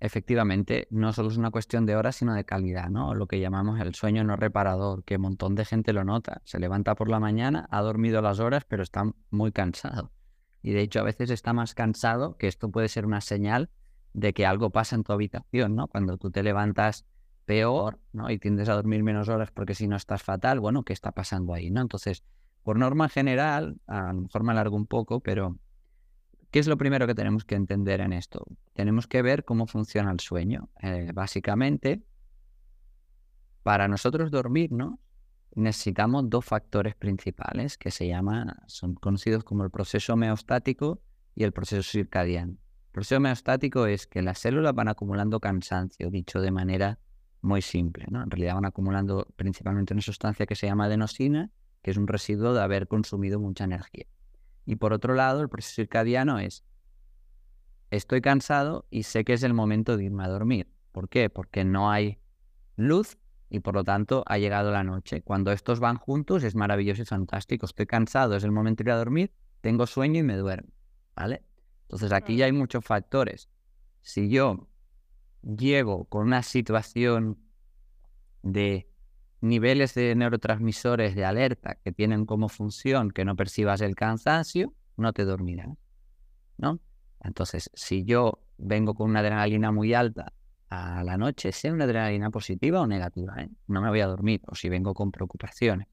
efectivamente, 0.00 0.86
no 0.90 1.12
solo 1.12 1.28
es 1.28 1.36
una 1.36 1.50
cuestión 1.50 1.86
de 1.86 1.96
horas, 1.96 2.16
sino 2.16 2.34
de 2.34 2.44
calidad, 2.44 2.88
¿no? 2.88 3.14
Lo 3.14 3.26
que 3.26 3.40
llamamos 3.40 3.80
el 3.80 3.94
sueño 3.94 4.24
no 4.24 4.36
reparador, 4.36 5.04
que 5.04 5.16
un 5.16 5.22
montón 5.22 5.54
de 5.54 5.64
gente 5.64 5.92
lo 5.92 6.04
nota. 6.04 6.40
Se 6.44 6.58
levanta 6.58 6.94
por 6.94 7.08
la 7.08 7.20
mañana, 7.20 7.68
ha 7.70 7.82
dormido 7.82 8.22
las 8.22 8.40
horas, 8.40 8.64
pero 8.66 8.82
está 8.82 9.04
muy 9.30 9.52
cansado 9.52 10.12
y 10.62 10.72
de 10.72 10.82
hecho 10.82 11.00
a 11.00 11.04
veces 11.04 11.30
está 11.30 11.52
más 11.52 11.74
cansado, 11.74 12.36
que 12.36 12.46
esto 12.46 12.70
puede 12.70 12.88
ser 12.88 13.06
una 13.06 13.20
señal 13.20 13.70
de 14.12 14.32
que 14.32 14.46
algo 14.46 14.70
pasa 14.70 14.96
en 14.96 15.04
tu 15.04 15.12
habitación, 15.12 15.74
¿no? 15.76 15.88
Cuando 15.88 16.18
tú 16.18 16.30
te 16.30 16.42
levantas 16.42 17.06
peor, 17.50 17.98
¿no? 18.12 18.30
Y 18.30 18.38
tiendes 18.38 18.68
a 18.68 18.74
dormir 18.74 19.02
menos 19.02 19.28
horas 19.28 19.50
porque 19.50 19.74
si 19.74 19.88
no 19.88 19.96
estás 19.96 20.22
fatal, 20.22 20.60
bueno, 20.60 20.84
¿qué 20.84 20.92
está 20.92 21.10
pasando 21.10 21.52
ahí, 21.52 21.68
no? 21.68 21.80
Entonces, 21.80 22.22
por 22.62 22.78
norma 22.78 23.08
general, 23.08 23.80
a 23.88 24.12
lo 24.12 24.20
mejor 24.20 24.44
me 24.44 24.52
alargo 24.52 24.76
un 24.76 24.86
poco, 24.86 25.18
pero 25.18 25.58
¿qué 26.52 26.60
es 26.60 26.68
lo 26.68 26.78
primero 26.78 27.08
que 27.08 27.14
tenemos 27.16 27.44
que 27.44 27.56
entender 27.56 28.02
en 28.02 28.12
esto? 28.12 28.46
Tenemos 28.72 29.08
que 29.08 29.20
ver 29.22 29.44
cómo 29.44 29.66
funciona 29.66 30.12
el 30.12 30.20
sueño. 30.20 30.68
Eh, 30.80 31.10
básicamente, 31.12 32.04
para 33.64 33.88
nosotros 33.88 34.30
dormir, 34.30 34.70
¿no? 34.70 35.00
necesitamos 35.56 36.30
dos 36.30 36.44
factores 36.44 36.94
principales 36.94 37.76
que 37.76 37.90
se 37.90 38.06
llaman, 38.06 38.54
son 38.68 38.94
conocidos 38.94 39.42
como 39.42 39.64
el 39.64 39.72
proceso 39.72 40.12
homeostático 40.12 41.02
y 41.34 41.42
el 41.42 41.50
proceso 41.50 41.82
circadiano. 41.82 42.52
El 42.52 42.92
proceso 42.92 43.16
homeostático 43.16 43.86
es 43.86 44.06
que 44.06 44.22
las 44.22 44.38
células 44.38 44.72
van 44.72 44.86
acumulando 44.86 45.40
cansancio, 45.40 46.10
dicho 46.10 46.40
de 46.40 46.52
manera 46.52 47.00
muy 47.42 47.62
simple. 47.62 48.06
¿no? 48.10 48.22
En 48.22 48.30
realidad 48.30 48.54
van 48.54 48.64
acumulando 48.64 49.26
principalmente 49.36 49.94
una 49.94 50.02
sustancia 50.02 50.46
que 50.46 50.54
se 50.54 50.66
llama 50.66 50.86
adenosina, 50.86 51.50
que 51.82 51.90
es 51.90 51.96
un 51.96 52.06
residuo 52.06 52.52
de 52.52 52.62
haber 52.62 52.88
consumido 52.88 53.40
mucha 53.40 53.64
energía. 53.64 54.06
Y 54.66 54.76
por 54.76 54.92
otro 54.92 55.14
lado, 55.14 55.40
el 55.40 55.48
proceso 55.48 55.76
circadiano 55.76 56.38
es, 56.38 56.64
estoy 57.90 58.20
cansado 58.20 58.86
y 58.90 59.04
sé 59.04 59.24
que 59.24 59.32
es 59.32 59.42
el 59.42 59.54
momento 59.54 59.96
de 59.96 60.04
irme 60.04 60.24
a 60.24 60.28
dormir. 60.28 60.68
¿Por 60.92 61.08
qué? 61.08 61.30
Porque 61.30 61.64
no 61.64 61.90
hay 61.90 62.18
luz 62.76 63.18
y 63.48 63.60
por 63.60 63.74
lo 63.74 63.84
tanto 63.84 64.22
ha 64.26 64.38
llegado 64.38 64.70
la 64.70 64.84
noche. 64.84 65.22
Cuando 65.22 65.52
estos 65.52 65.80
van 65.80 65.96
juntos 65.96 66.44
es 66.44 66.54
maravilloso 66.54 67.02
y 67.02 67.04
fantástico. 67.04 67.66
Estoy 67.66 67.86
cansado, 67.86 68.36
es 68.36 68.44
el 68.44 68.52
momento 68.52 68.84
de 68.84 68.90
ir 68.90 68.92
a 68.92 68.98
dormir, 68.98 69.32
tengo 69.60 69.86
sueño 69.86 70.20
y 70.20 70.22
me 70.22 70.36
duermo, 70.36 70.70
¿vale? 71.16 71.42
Entonces 71.82 72.12
aquí 72.12 72.36
ya 72.36 72.44
hay 72.44 72.52
muchos 72.52 72.84
factores. 72.84 73.48
Si 74.02 74.28
yo 74.28 74.69
llego 75.42 76.04
con 76.06 76.26
una 76.26 76.42
situación 76.42 77.38
de 78.42 78.88
niveles 79.40 79.94
de 79.94 80.14
neurotransmisores 80.14 81.14
de 81.14 81.24
alerta 81.24 81.76
que 81.82 81.92
tienen 81.92 82.26
como 82.26 82.48
función 82.48 83.10
que 83.10 83.24
no 83.24 83.36
percibas 83.36 83.80
el 83.80 83.94
cansancio, 83.94 84.74
no 84.96 85.12
te 85.12 85.24
dormirás, 85.24 85.76
¿no? 86.58 86.80
Entonces, 87.22 87.70
si 87.74 88.04
yo 88.04 88.40
vengo 88.58 88.94
con 88.94 89.10
una 89.10 89.20
adrenalina 89.20 89.72
muy 89.72 89.94
alta 89.94 90.32
a 90.68 91.02
la 91.04 91.16
noche, 91.16 91.52
sea 91.52 91.72
una 91.72 91.84
adrenalina 91.84 92.30
positiva 92.30 92.80
o 92.80 92.86
negativa. 92.86 93.34
¿eh? 93.38 93.50
No 93.66 93.82
me 93.82 93.88
voy 93.88 94.00
a 94.00 94.06
dormir 94.06 94.40
o 94.46 94.54
si 94.54 94.68
vengo 94.68 94.94
con 94.94 95.10
preocupaciones. 95.10 95.88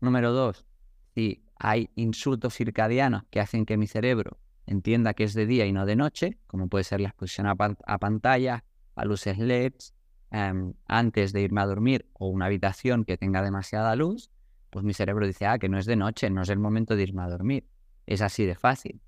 Número 0.00 0.32
dos, 0.32 0.66
si 1.14 1.42
hay 1.58 1.90
insultos 1.94 2.54
circadianos 2.54 3.22
que 3.30 3.40
hacen 3.40 3.64
que 3.64 3.76
mi 3.76 3.86
cerebro 3.86 4.38
entienda 4.66 5.14
que 5.14 5.24
es 5.24 5.34
de 5.34 5.46
día 5.46 5.66
y 5.66 5.72
no 5.72 5.86
de 5.86 5.96
noche, 5.96 6.38
como 6.46 6.68
puede 6.68 6.84
ser 6.84 7.00
la 7.00 7.08
exposición 7.08 7.46
a, 7.46 7.56
pantalla, 7.56 8.54
a 8.56 8.58
luces 9.04 9.38
LEDs, 9.38 9.94
em, 10.30 10.74
antes 10.86 11.32
de 11.32 11.42
irme 11.42 11.60
a 11.60 11.66
dormir 11.66 12.08
o 12.12 12.28
una 12.28 12.46
habitación 12.46 13.04
que 13.04 13.16
tenga 13.16 13.42
demasiada 13.42 13.94
luz, 13.96 14.30
pues 14.70 14.84
mi 14.84 14.94
cerebro 14.94 15.26
dice, 15.26 15.46
ah, 15.46 15.58
que 15.58 15.68
no 15.68 15.78
es 15.78 15.86
de 15.86 15.96
noche, 15.96 16.30
no 16.30 16.42
es 16.42 16.48
el 16.48 16.58
momento 16.58 16.96
de 16.96 17.02
irme 17.02 17.22
a 17.22 17.28
dormir. 17.28 17.66
Es 18.06 18.20
así 18.20 18.44
de 18.44 18.54
fácil. 18.54 19.00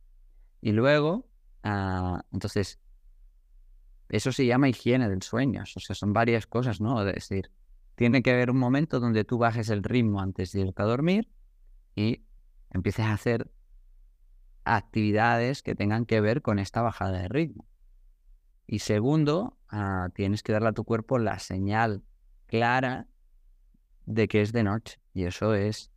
Y 0.61 0.73
luego, 0.73 1.29
ah, 1.63 2.25
entonces, 2.33 2.81
eso 4.09 4.33
se 4.33 4.47
llama 4.47 4.69
higiene 4.69 5.09
del 5.09 5.23
sueño. 5.23 5.63
O 5.63 5.81
sea, 5.81 5.95
son 5.95 6.13
varias 6.13 6.47
cosas, 6.47 6.81
¿no? 6.81 7.07
Es 7.07 7.15
decir, 7.15 7.51
tiene 7.95 8.23
que 8.23 8.33
haber 8.33 8.51
un 8.51 8.59
momento 8.59 9.01
donde 9.01 9.25
tú 9.25 9.39
bajes 9.39 9.69
el 9.69 9.83
ritmo 9.83 10.21
antes 10.21 10.53
de 10.53 10.61
irte 10.61 10.83
a 10.83 10.87
dormir 10.87 11.29
y 11.95 12.25
empieces 12.71 13.05
a 13.05 13.13
hacer 13.13 13.51
actividades 14.65 15.63
que 15.63 15.75
tengan 15.75 16.07
que 16.07 16.21
ver 16.21 16.43
con 16.43 16.59
esta 16.59 16.83
bajada 16.83 17.19
de 17.21 17.29
ritmo. 17.29 17.67
Y 18.73 18.79
segundo, 18.79 19.59
ah, 19.69 20.11
tienes 20.15 20.45
que 20.45 20.53
darle 20.53 20.69
a 20.69 20.73
tu 20.73 20.85
cuerpo 20.85 21.19
la 21.19 21.41
señal 21.41 22.05
clara 22.47 23.09
de 24.07 24.29
que 24.29 24.43
es 24.43 24.53
de 24.53 24.63
noche. 24.63 25.01
Y 25.13 25.25
eso 25.25 25.55
es, 25.55 25.91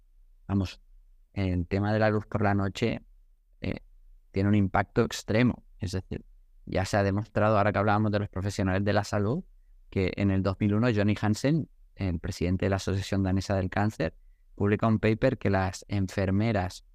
vamos, 0.47 0.81
el 1.33 1.67
tema 1.67 1.93
de 1.93 1.99
la 1.99 2.09
luz 2.09 2.25
por 2.25 2.41
la 2.41 2.55
noche 2.55 3.03
eh, 3.61 3.81
tiene 4.31 4.49
un 4.49 4.55
impacto 4.55 5.03
extremo. 5.03 5.63
Es 5.77 5.91
decir, 5.91 6.25
ya 6.65 6.83
se 6.85 6.97
ha 6.97 7.03
demostrado, 7.03 7.59
ahora 7.59 7.71
que 7.71 7.77
hablábamos 7.77 8.11
de 8.11 8.17
los 8.17 8.29
profesionales 8.29 8.83
de 8.83 8.93
la 8.93 9.03
salud, 9.03 9.43
que 9.91 10.11
en 10.15 10.31
el 10.31 10.41
2001 10.41 10.87
Johnny 10.95 11.13
Hansen, 11.21 11.69
el 11.93 12.17
presidente 12.17 12.65
de 12.65 12.71
la 12.71 12.77
Asociación 12.77 13.21
Danesa 13.21 13.55
del 13.55 13.69
Cáncer, 13.69 14.15
publica 14.55 14.87
un 14.87 14.97
paper 14.97 15.37
que 15.37 15.51
las 15.51 15.85
enfermeras 15.89 16.85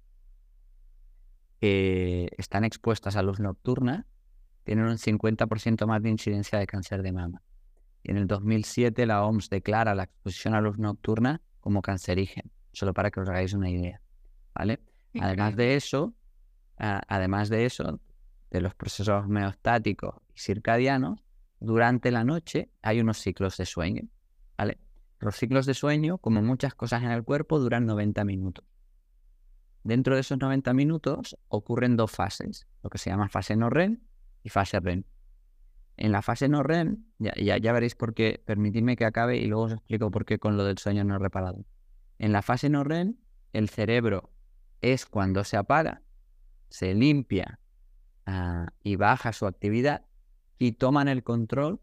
que 1.61 2.27
están 2.37 2.65
expuestas 2.65 3.15
a 3.15 3.23
luz 3.23 3.39
nocturna 3.39 4.07
tienen 4.63 4.85
un 4.85 4.97
50% 4.97 5.85
más 5.87 6.01
de 6.01 6.09
incidencia 6.09 6.59
de 6.59 6.67
cáncer 6.67 7.01
de 7.01 7.11
mama. 7.11 7.41
Y 8.03 8.11
en 8.11 8.17
el 8.17 8.27
2007 8.27 9.05
la 9.05 9.23
OMS 9.25 9.49
declara 9.49 9.95
la 9.95 10.03
exposición 10.03 10.53
a 10.53 10.61
luz 10.61 10.77
nocturna 10.77 11.41
como 11.59 11.81
cancerígena, 11.81 12.49
solo 12.71 12.93
para 12.93 13.11
que 13.11 13.19
os 13.19 13.29
hagáis 13.29 13.53
una 13.53 13.69
idea. 13.69 14.01
¿vale? 14.55 14.79
Además 15.19 15.55
de 15.55 15.75
eso, 15.75 16.13
además 16.77 17.49
de 17.49 17.65
eso, 17.65 17.99
de 18.51 18.61
los 18.61 18.73
procesos 18.75 19.25
homeostáticos 19.25 20.15
y 20.33 20.39
circadianos, 20.39 21.23
durante 21.59 22.11
la 22.11 22.23
noche 22.23 22.69
hay 22.81 23.01
unos 23.01 23.17
ciclos 23.17 23.57
de 23.57 23.65
sueño. 23.65 24.03
¿vale? 24.57 24.79
Los 25.19 25.35
ciclos 25.35 25.65
de 25.65 25.73
sueño, 25.73 26.17
como 26.17 26.41
muchas 26.41 26.73
cosas 26.73 27.03
en 27.03 27.11
el 27.11 27.23
cuerpo, 27.23 27.59
duran 27.59 27.85
90 27.85 28.23
minutos. 28.23 28.65
Dentro 29.83 30.15
de 30.15 30.21
esos 30.21 30.37
90 30.37 30.73
minutos 30.73 31.37
ocurren 31.47 31.95
dos 31.95 32.11
fases, 32.11 32.67
lo 32.83 32.89
que 32.89 32.97
se 32.97 33.09
llama 33.09 33.29
fase 33.29 33.55
no 33.55 33.69
REM 33.69 33.99
y 34.43 34.49
fase 34.49 34.79
REM. 34.79 35.03
En 35.97 36.11
la 36.11 36.21
fase 36.21 36.47
no 36.47 36.63
REM, 36.63 37.03
ya, 37.17 37.33
ya, 37.35 37.57
ya 37.57 37.73
veréis 37.73 37.95
por 37.95 38.13
qué, 38.13 38.41
permitidme 38.45 38.95
que 38.95 39.05
acabe 39.05 39.37
y 39.37 39.47
luego 39.47 39.63
os 39.63 39.73
explico 39.73 40.11
por 40.11 40.25
qué 40.25 40.39
con 40.39 40.55
lo 40.55 40.63
del 40.63 40.77
sueño 40.77 41.03
no 41.03 41.19
reparado. 41.19 41.65
En 42.17 42.31
la 42.31 42.41
fase 42.41 42.69
no 42.69 42.83
REM, 42.83 43.15
el 43.53 43.69
cerebro 43.69 44.31
es 44.81 45.05
cuando 45.05 45.43
se 45.43 45.57
apaga, 45.57 46.01
se 46.69 46.93
limpia 46.93 47.59
ah, 48.25 48.67
y 48.83 48.95
baja 48.95 49.33
su 49.33 49.45
actividad 49.45 50.05
y 50.57 50.73
toman 50.73 51.07
el 51.07 51.23
control 51.23 51.81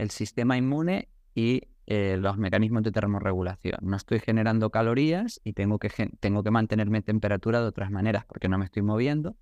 el 0.00 0.10
sistema 0.10 0.56
inmune 0.56 1.08
y 1.34 1.68
eh, 1.86 2.16
los 2.18 2.38
mecanismos 2.38 2.82
de 2.82 2.92
termorregulación. 2.92 3.78
No 3.82 3.96
estoy 3.96 4.20
generando 4.20 4.70
calorías 4.70 5.40
y 5.44 5.52
tengo 5.52 5.78
que, 5.78 5.90
tengo 6.20 6.42
que 6.42 6.50
mantenerme 6.50 6.98
en 6.98 7.04
temperatura 7.04 7.60
de 7.60 7.66
otras 7.66 7.90
maneras 7.90 8.24
porque 8.24 8.48
no 8.48 8.58
me 8.58 8.64
estoy 8.64 8.82
moviendo. 8.82 9.36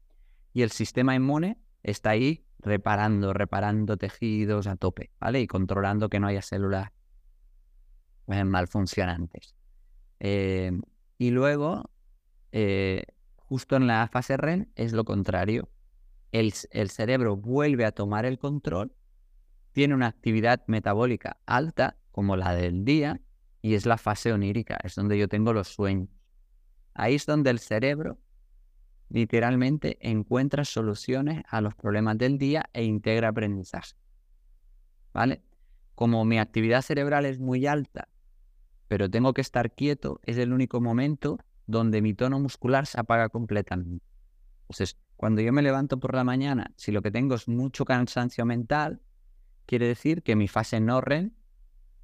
Y 0.52 0.62
el 0.62 0.71
sistema 0.71 1.14
inmune 1.14 1.59
está 1.90 2.11
ahí 2.11 2.45
reparando, 2.59 3.33
reparando 3.33 3.97
tejidos 3.97 4.66
a 4.66 4.76
tope, 4.76 5.11
¿vale? 5.21 5.40
Y 5.40 5.47
controlando 5.47 6.09
que 6.09 6.21
no 6.21 6.26
haya 6.26 6.42
células 6.42 6.90
eh, 8.26 8.45
malfuncionantes. 8.45 9.54
Eh, 10.21 10.73
y 11.16 11.30
luego, 11.30 11.90
eh, 12.52 13.04
justo 13.37 13.76
en 13.76 13.87
la 13.87 14.09
fase 14.09 14.37
REM, 14.37 14.66
es 14.75 14.92
lo 14.92 15.04
contrario. 15.04 15.68
El, 16.33 16.52
cerebro 16.52 17.37
vuelve 17.37 17.85
a 17.85 17.92
tomar 17.92 18.26
el 18.26 18.38
control, 18.38 18.92
tiene 19.73 19.95
una 19.95 20.09
actividad 20.09 20.62
metabólica 20.66 21.38
alta, 21.47 21.97
como 22.11 22.37
la 22.37 22.54
del 22.54 22.85
día, 22.85 23.21
y 23.62 23.75
es 23.75 23.87
la 23.87 23.97
fase 23.97 24.33
onírica, 24.33 24.78
es 24.83 24.95
donde 24.95 25.18
yo 25.18 25.28
tengo 25.28 25.52
los 25.52 25.68
sueños. 25.68 26.09
Ahí 26.95 27.14
es 27.14 27.26
donde 27.26 27.50
el 27.50 27.61
cerebro 27.61 28.18
literalmente 29.09 29.99
encuentra 30.00 30.65
soluciones 30.65 31.43
a 31.49 31.61
los 31.61 31.75
problemas 31.75 32.19
del 32.19 32.38
día 32.38 32.69
e 32.73 32.85
integra 32.85 33.29
aprendizaje. 33.29 33.95
¿Vale? 35.12 35.43
Como 35.95 36.25
mi 36.25 36.38
actividad 36.38 36.83
cerebral 36.83 37.27
es 37.27 37.38
muy 37.38 37.67
alta, 37.67 38.09
pero 38.87 39.11
tengo 39.11 39.35
que 39.35 39.41
estar 39.41 39.75
quieto, 39.75 40.21
es 40.25 40.37
el 40.38 40.53
único 40.53 40.81
momento 40.81 41.38
donde 41.67 42.00
mi 42.03 42.15
tono 42.15 42.38
muscular 42.38 42.87
se 42.87 43.00
apaga 43.00 43.29
completamente. 43.29 44.05
Entonces, 44.62 44.99
cuando 45.17 45.41
yo 45.41 45.53
me 45.53 45.62
levanto 45.62 45.99
por 45.99 46.15
la 46.15 46.25
mañana, 46.25 46.73
si 46.77 46.93
lo 46.93 47.03
que 47.03 47.11
tengo 47.11 47.35
es 47.35 47.49
mucho 47.49 47.85
cansancio 47.85 48.45
mental, 48.45 49.00
quiere 49.67 49.87
decir 49.87 50.23
que 50.23 50.37
mi 50.37 50.49
fase 50.49 50.81
no 50.81 51.00
REM 51.00 51.33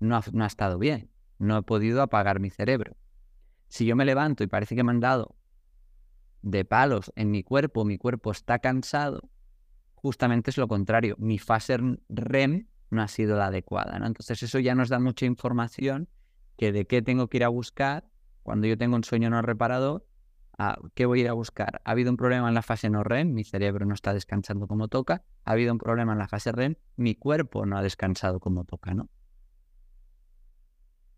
no 0.00 0.16
ha, 0.16 0.24
no 0.32 0.44
ha 0.44 0.46
estado 0.46 0.78
bien, 0.78 1.10
no 1.38 1.56
he 1.56 1.62
podido 1.62 2.02
apagar 2.02 2.40
mi 2.40 2.50
cerebro. 2.50 2.96
Si 3.68 3.86
yo 3.86 3.96
me 3.96 4.04
levanto 4.04 4.44
y 4.44 4.46
parece 4.46 4.74
que 4.74 4.82
me 4.82 4.90
han 4.90 5.00
dado 5.00 5.36
de 6.44 6.64
palos 6.64 7.10
en 7.16 7.30
mi 7.30 7.42
cuerpo, 7.42 7.84
mi 7.84 7.96
cuerpo 7.98 8.30
está 8.30 8.58
cansado, 8.58 9.30
justamente 9.94 10.50
es 10.50 10.58
lo 10.58 10.68
contrario. 10.68 11.16
Mi 11.18 11.38
fase 11.38 11.78
REM 12.08 12.68
no 12.90 13.02
ha 13.02 13.08
sido 13.08 13.36
la 13.36 13.46
adecuada. 13.46 13.98
¿no? 13.98 14.06
Entonces 14.06 14.42
eso 14.42 14.58
ya 14.58 14.74
nos 14.74 14.90
da 14.90 15.00
mucha 15.00 15.26
información 15.26 16.08
que 16.56 16.70
de 16.70 16.86
qué 16.86 17.02
tengo 17.02 17.28
que 17.28 17.38
ir 17.38 17.44
a 17.44 17.48
buscar 17.48 18.04
cuando 18.42 18.66
yo 18.66 18.76
tengo 18.76 18.94
un 18.94 19.04
sueño 19.04 19.30
no 19.30 19.40
reparado, 19.40 20.06
qué 20.94 21.06
voy 21.06 21.20
a 21.20 21.22
ir 21.22 21.28
a 21.30 21.32
buscar. 21.32 21.80
Ha 21.84 21.90
habido 21.92 22.10
un 22.10 22.18
problema 22.18 22.46
en 22.48 22.54
la 22.54 22.62
fase 22.62 22.90
no 22.90 23.02
REM, 23.02 23.32
mi 23.32 23.42
cerebro 23.42 23.86
no 23.86 23.94
está 23.94 24.12
descansando 24.12 24.68
como 24.68 24.88
toca. 24.88 25.24
Ha 25.44 25.52
habido 25.52 25.72
un 25.72 25.78
problema 25.78 26.12
en 26.12 26.18
la 26.18 26.28
fase 26.28 26.52
REM, 26.52 26.76
mi 26.96 27.14
cuerpo 27.14 27.64
no 27.64 27.78
ha 27.78 27.82
descansado 27.82 28.38
como 28.38 28.64
toca, 28.64 28.92
¿no? 28.92 29.08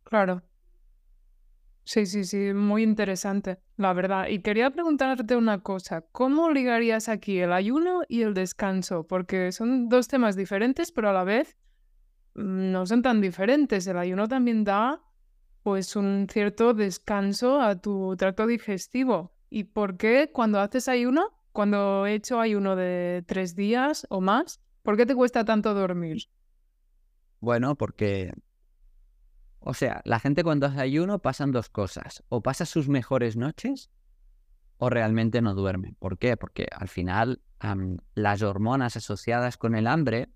Claro. 0.05 0.45
Sí, 1.89 2.05
sí, 2.05 2.25
sí, 2.25 2.53
muy 2.53 2.83
interesante, 2.83 3.61
la 3.77 3.93
verdad. 3.93 4.27
Y 4.27 4.41
quería 4.41 4.71
preguntarte 4.71 5.37
una 5.37 5.61
cosa, 5.61 6.01
¿cómo 6.11 6.51
ligarías 6.51 7.09
aquí 7.09 7.39
el 7.39 7.53
ayuno 7.53 8.03
y 8.09 8.23
el 8.23 8.35
descanso? 8.35 9.07
Porque 9.07 9.53
son 9.53 9.89
dos 9.89 10.09
temas 10.09 10.35
diferentes, 10.35 10.91
pero 10.91 11.11
a 11.11 11.13
la 11.13 11.23
vez 11.23 11.57
mm, 12.35 12.73
no 12.73 12.87
son 12.87 13.03
tan 13.03 13.21
diferentes. 13.21 13.87
El 13.87 13.99
ayuno 13.99 14.27
también 14.27 14.65
da 14.65 15.01
pues 15.63 15.95
un 15.95 16.27
cierto 16.29 16.75
descanso 16.75 17.61
a 17.61 17.81
tu 17.81 18.17
tracto 18.17 18.49
digestivo. 18.49 19.37
¿Y 19.49 19.63
por 19.63 19.97
qué 19.97 20.33
cuando 20.33 20.59
haces 20.59 20.89
ayuno, 20.89 21.39
cuando 21.53 22.05
he 22.05 22.15
hecho 22.15 22.41
ayuno 22.41 22.75
de 22.75 23.23
tres 23.29 23.55
días 23.55 24.09
o 24.11 24.21
más, 24.21 24.61
por 24.83 24.97
qué 24.97 25.07
te 25.07 25.15
cuesta 25.15 25.45
tanto 25.45 25.73
dormir? 25.73 26.25
Bueno, 27.39 27.77
porque 27.77 28.33
o 29.69 29.75
sea, 29.75 30.01
la 30.05 30.21
gente 30.21 30.45
cuando 30.45 30.67
hace 30.67 30.81
ayuno 30.81 31.19
pasan 31.19 31.51
dos 31.51 31.69
cosas. 31.69 32.23
O 32.29 32.41
pasa 32.41 32.65
sus 32.65 32.89
mejores 32.89 33.37
noches 33.37 33.91
o 34.79 34.91
realmente 34.91 35.43
no 35.43 35.55
duerme. 35.55 35.97
¿Por 35.99 36.19
qué? 36.19 36.37
Porque 36.37 36.69
al 36.71 36.87
final 36.87 37.43
las 38.15 38.43
hormonas 38.43 38.97
asociadas 38.97 39.57
con 39.57 39.75
el 39.75 39.89
hambre, 39.89 40.29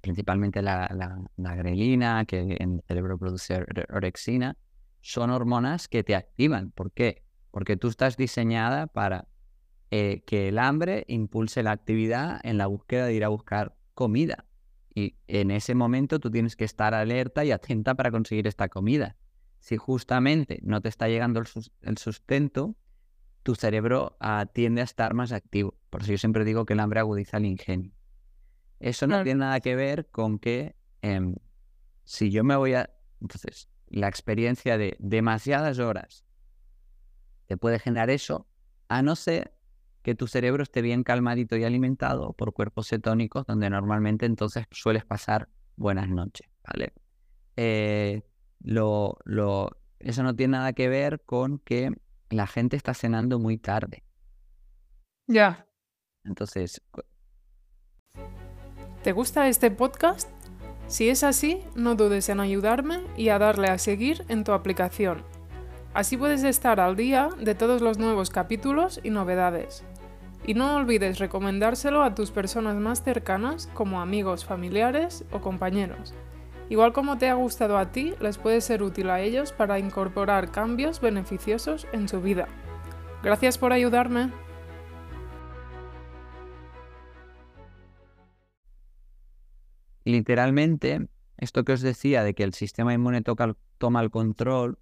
principalmente 0.00 0.62
la, 0.62 0.88
la, 1.36 1.54
grelina, 1.54 2.24
que 2.24 2.56
en 2.58 2.76
el 2.76 2.82
cerebro 2.88 3.18
produce 3.18 3.62
orexina, 3.92 4.56
son 5.02 5.28
hormonas 5.28 5.86
que 5.86 6.02
te 6.02 6.14
activan. 6.14 6.70
¿Por 6.70 6.90
qué? 6.90 7.22
Porque 7.50 7.76
tú 7.76 7.88
estás 7.88 8.16
diseñada 8.16 8.86
para 8.86 9.28
eh, 9.90 10.22
que 10.26 10.48
el 10.48 10.58
hambre 10.58 11.04
impulse 11.08 11.62
la 11.62 11.72
actividad 11.72 12.40
en 12.42 12.56
la 12.56 12.66
búsqueda 12.66 13.04
de 13.04 13.12
ir 13.12 13.24
a 13.24 13.28
buscar 13.28 13.76
comida. 13.92 14.46
Y 14.98 15.14
en 15.28 15.52
ese 15.52 15.76
momento 15.76 16.18
tú 16.18 16.28
tienes 16.28 16.56
que 16.56 16.64
estar 16.64 16.92
alerta 16.92 17.44
y 17.44 17.52
atenta 17.52 17.94
para 17.94 18.10
conseguir 18.10 18.48
esta 18.48 18.68
comida. 18.68 19.16
Si 19.60 19.76
justamente 19.76 20.58
no 20.64 20.80
te 20.80 20.88
está 20.88 21.06
llegando 21.06 21.40
el, 21.82 21.98
sustento, 21.98 22.74
tu 23.44 23.54
cerebro 23.54 24.18
tiende 24.52 24.80
a 24.80 24.84
estar 24.84 25.14
más 25.14 25.30
activo. 25.30 25.78
Por 25.88 26.02
eso 26.02 26.10
yo 26.10 26.18
siempre 26.18 26.44
digo 26.44 26.66
que 26.66 26.72
el 26.72 26.80
hambre 26.80 26.98
agudiza 26.98 27.36
el 27.36 27.46
ingenio. 27.46 27.92
Eso 28.80 29.06
no 29.06 29.22
tiene 29.22 29.38
nada 29.38 29.60
que 29.60 29.76
ver 29.76 30.08
con 30.10 30.40
que 30.40 30.74
em, 31.02 31.36
si 32.02 32.32
yo 32.32 32.42
me 32.42 32.56
voy 32.56 32.74
a... 32.74 32.90
Entonces, 33.20 33.68
la 33.86 34.08
experiencia 34.08 34.78
de 34.78 34.96
demasiadas 34.98 35.78
horas 35.78 36.24
te 37.46 37.56
puede 37.56 37.78
generar 37.78 38.10
eso, 38.10 38.48
a 38.88 39.02
no 39.02 39.14
ser 39.14 39.54
que 40.08 40.14
tu 40.14 40.26
cerebro 40.26 40.62
esté 40.62 40.80
bien 40.80 41.02
calmadito 41.02 41.54
y 41.58 41.64
alimentado 41.64 42.32
por 42.32 42.54
cuerpos 42.54 42.88
cetónicos, 42.88 43.44
donde 43.44 43.68
normalmente 43.68 44.24
entonces 44.24 44.64
sueles 44.70 45.04
pasar 45.04 45.50
buenas 45.76 46.08
noches, 46.08 46.48
¿vale? 46.66 46.94
Eh, 47.56 48.22
lo, 48.60 49.18
lo, 49.26 49.76
eso 49.98 50.22
no 50.22 50.34
tiene 50.34 50.52
nada 50.52 50.72
que 50.72 50.88
ver 50.88 51.20
con 51.26 51.58
que 51.58 51.90
la 52.30 52.46
gente 52.46 52.74
está 52.74 52.94
cenando 52.94 53.38
muy 53.38 53.58
tarde. 53.58 54.02
Ya. 55.26 55.66
Entonces... 56.24 56.80
¿Te 59.02 59.12
gusta 59.12 59.46
este 59.46 59.70
podcast? 59.70 60.30
Si 60.86 61.10
es 61.10 61.22
así, 61.22 61.60
no 61.74 61.96
dudes 61.96 62.30
en 62.30 62.40
ayudarme 62.40 63.04
y 63.18 63.28
a 63.28 63.38
darle 63.38 63.68
a 63.68 63.76
seguir 63.76 64.24
en 64.30 64.42
tu 64.42 64.52
aplicación. 64.52 65.22
Así 65.92 66.16
puedes 66.16 66.44
estar 66.44 66.80
al 66.80 66.96
día 66.96 67.28
de 67.38 67.54
todos 67.54 67.82
los 67.82 67.98
nuevos 67.98 68.30
capítulos 68.30 69.00
y 69.02 69.10
novedades. 69.10 69.84
Y 70.46 70.54
no 70.54 70.76
olvides 70.76 71.18
recomendárselo 71.18 72.02
a 72.02 72.14
tus 72.14 72.30
personas 72.30 72.76
más 72.76 73.02
cercanas 73.02 73.68
como 73.74 74.00
amigos, 74.00 74.44
familiares 74.44 75.24
o 75.30 75.40
compañeros. 75.40 76.14
Igual 76.70 76.92
como 76.92 77.16
te 77.16 77.28
ha 77.28 77.34
gustado 77.34 77.78
a 77.78 77.92
ti, 77.92 78.14
les 78.20 78.38
puede 78.38 78.60
ser 78.60 78.82
útil 78.82 79.10
a 79.10 79.20
ellos 79.20 79.52
para 79.52 79.78
incorporar 79.78 80.50
cambios 80.50 81.00
beneficiosos 81.00 81.86
en 81.92 82.08
su 82.08 82.20
vida. 82.20 82.46
Gracias 83.22 83.58
por 83.58 83.72
ayudarme. 83.72 84.30
Literalmente, 90.04 91.08
esto 91.36 91.64
que 91.64 91.72
os 91.72 91.80
decía 91.80 92.22
de 92.22 92.34
que 92.34 92.42
el 92.42 92.54
sistema 92.54 92.94
inmune 92.94 93.22
toma 93.78 94.00
el 94.00 94.10
control, 94.10 94.78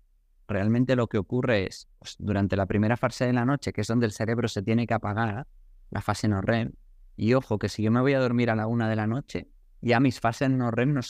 realmente 0.49 0.97
lo 0.97 1.09
que 1.09 1.19
ocurre 1.19 1.67
es, 1.67 1.89
pues, 1.99 2.17
durante 2.19 2.57
la 2.57 2.67
primera 2.67 2.97
fase 2.97 3.27
de 3.27 3.33
la 3.33 3.45
noche, 3.45 3.73
que 3.73 3.81
es 3.81 3.87
donde 3.87 4.07
el 4.07 4.13
cerebro 4.13 4.49
se 4.49 4.63
tiene 4.63 4.87
que 4.87 4.95
apagar, 4.95 5.47
la 5.91 6.01
fase 6.01 6.29
no 6.29 6.41
REM. 6.41 6.73
Y 7.17 7.35
ojo, 7.35 7.59
que 7.59 7.69
si 7.69 7.83
yo 7.83 7.91
me 7.91 8.01
voy 8.01 8.15
a 8.15 8.21
dormir 8.21 8.51
a 8.51 8.57
la 8.57 8.67
una 8.67 8.89
de 8.89 8.97
la 8.97 9.07
noche, 9.07 9.49
ya 9.81 10.01
mis 10.01 10.21
fases 10.21 10.51
no 10.51 10.71
REM 10.71 10.95
no. 10.95 11.01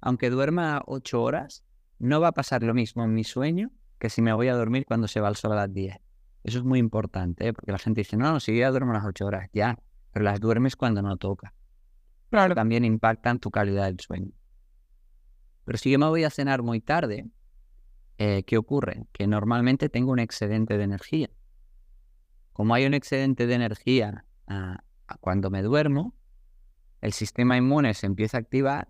Aunque 0.00 0.30
duerma 0.30 0.82
ocho 0.86 1.22
horas, 1.22 1.64
no 1.98 2.20
va 2.20 2.28
a 2.28 2.32
pasar 2.32 2.62
lo 2.62 2.74
mismo 2.74 3.04
en 3.04 3.14
mi 3.14 3.24
sueño 3.24 3.70
que 3.98 4.10
si 4.10 4.22
me 4.22 4.32
voy 4.32 4.48
a 4.48 4.54
dormir 4.54 4.84
cuando 4.86 5.08
se 5.08 5.20
va 5.20 5.28
el 5.28 5.36
sol 5.36 5.52
a 5.52 5.56
las 5.56 5.72
diez. 5.72 5.96
Eso 6.44 6.58
es 6.58 6.64
muy 6.64 6.78
importante, 6.78 7.48
¿eh? 7.48 7.52
porque 7.52 7.72
la 7.72 7.78
gente 7.78 8.02
dice, 8.02 8.16
no, 8.16 8.30
no, 8.30 8.40
si 8.40 8.52
yo 8.52 8.60
ya 8.60 8.70
duermo 8.70 8.92
las 8.92 9.04
ocho 9.04 9.26
horas, 9.26 9.48
ya, 9.52 9.78
pero 10.12 10.24
las 10.24 10.38
duermes 10.38 10.76
cuando 10.76 11.02
no 11.02 11.16
toca. 11.16 11.52
Claro. 12.30 12.54
también 12.54 12.84
impacta 12.84 13.30
en 13.30 13.38
tu 13.38 13.50
calidad 13.50 13.86
del 13.86 14.00
sueño. 14.00 14.30
Pero 15.64 15.78
si 15.78 15.90
yo 15.90 15.98
me 15.98 16.06
voy 16.06 16.24
a 16.24 16.30
cenar 16.30 16.62
muy 16.62 16.80
tarde, 16.80 17.26
eh, 18.18 18.44
¿qué 18.44 18.56
ocurre? 18.56 19.06
Que 19.12 19.26
normalmente 19.26 19.88
tengo 19.88 20.12
un 20.12 20.18
excedente 20.18 20.78
de 20.78 20.84
energía. 20.84 21.30
Como 22.52 22.74
hay 22.74 22.86
un 22.86 22.94
excedente 22.94 23.46
de 23.46 23.54
energía 23.54 24.24
cuando 25.20 25.50
me 25.50 25.62
duermo, 25.62 26.14
el 27.00 27.12
sistema 27.12 27.56
inmune 27.56 27.94
se 27.94 28.06
empieza 28.06 28.38
a 28.38 28.40
activar, 28.40 28.88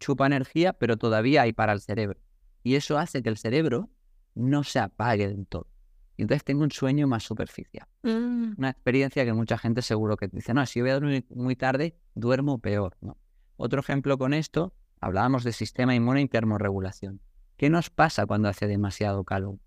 chupa 0.00 0.26
energía, 0.26 0.72
pero 0.72 0.96
todavía 0.96 1.42
hay 1.42 1.52
para 1.52 1.72
el 1.72 1.80
cerebro. 1.80 2.18
Y 2.62 2.76
eso 2.76 2.98
hace 2.98 3.22
que 3.22 3.28
el 3.28 3.36
cerebro 3.36 3.90
no 4.34 4.64
se 4.64 4.78
apague 4.78 5.28
del 5.28 5.46
todo. 5.46 5.68
Y 6.16 6.22
entonces 6.22 6.44
tengo 6.44 6.62
un 6.62 6.70
sueño 6.70 7.06
más 7.06 7.24
superficial. 7.24 7.86
Mm. 8.02 8.54
Una 8.56 8.70
experiencia 8.70 9.24
que 9.24 9.32
mucha 9.32 9.58
gente 9.58 9.82
seguro 9.82 10.16
que 10.16 10.28
dice, 10.28 10.54
no, 10.54 10.64
si 10.64 10.78
yo 10.78 10.84
voy 10.84 10.90
a 10.90 10.94
dormir 10.94 11.26
muy 11.30 11.56
tarde, 11.56 11.96
duermo 12.14 12.58
peor. 12.58 12.96
¿no? 13.00 13.18
otro 13.56 13.80
ejemplo 13.80 14.18
con 14.18 14.32
esto, 14.34 14.74
hablábamos 15.00 15.44
de 15.44 15.52
sistema 15.52 15.94
inmune 15.94 16.22
y 16.22 16.28
termorregulación. 16.28 17.20
¿Qué 17.56 17.70
nos 17.70 17.90
pasa 17.90 18.26
cuando 18.26 18.48
hace 18.48 18.66
demasiado 18.66 19.24
calor? 19.24 19.58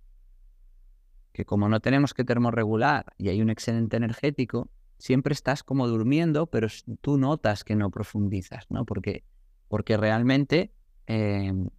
Que 1.32 1.46
como 1.46 1.70
no 1.70 1.80
tenemos 1.80 2.14
que 2.14 2.24
termorregular 2.24 3.06
y 3.18 3.30
hay 3.30 3.42
un 3.42 3.50
excedente 3.50 3.98
energético, 3.98 4.70
siempre 4.98 5.34
estás 5.34 5.64
como 5.64 5.88
durmiendo, 5.88 6.48
pero 6.48 6.68
tú 7.02 7.18
notas 7.18 7.64
que 7.64 7.76
no 7.76 7.90
profundizas, 7.92 8.66
¿no? 8.70 8.86
Porque, 8.86 9.24
porque 9.68 9.96
realmente 9.96 10.72
em, 11.06 11.70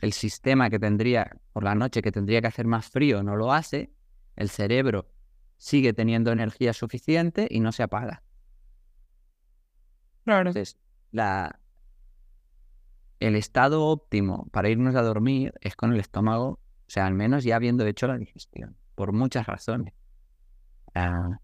el 0.00 0.12
sistema 0.12 0.70
que 0.70 0.78
tendría 0.78 1.36
por 1.52 1.64
la 1.64 1.74
noche, 1.74 2.02
que 2.02 2.12
tendría 2.12 2.40
que 2.40 2.48
hacer 2.48 2.66
más 2.66 2.86
frío, 2.86 3.22
no 3.22 3.36
lo 3.36 3.52
hace, 3.52 3.90
el 4.36 4.48
cerebro 4.48 5.08
sigue 5.56 5.92
teniendo 5.92 6.30
energía 6.30 6.72
suficiente 6.72 7.48
y 7.50 7.60
no 7.60 7.72
se 7.72 7.82
apaga. 7.82 8.22
Claro. 10.24 10.50
Entonces, 10.50 10.78
la, 11.10 11.58
el 13.20 13.36
estado 13.36 13.86
óptimo 13.86 14.48
para 14.50 14.68
irnos 14.68 14.94
a 14.94 15.02
dormir 15.02 15.54
es 15.60 15.76
con 15.76 15.92
el 15.92 16.00
estómago, 16.00 16.48
o 16.48 16.60
sea, 16.88 17.06
al 17.06 17.14
menos 17.14 17.44
ya 17.44 17.56
habiendo 17.56 17.86
hecho 17.86 18.06
la 18.06 18.18
digestión, 18.18 18.76
por 18.94 19.12
muchas 19.12 19.46
razones. 19.46 19.94
Ah, 20.94 21.38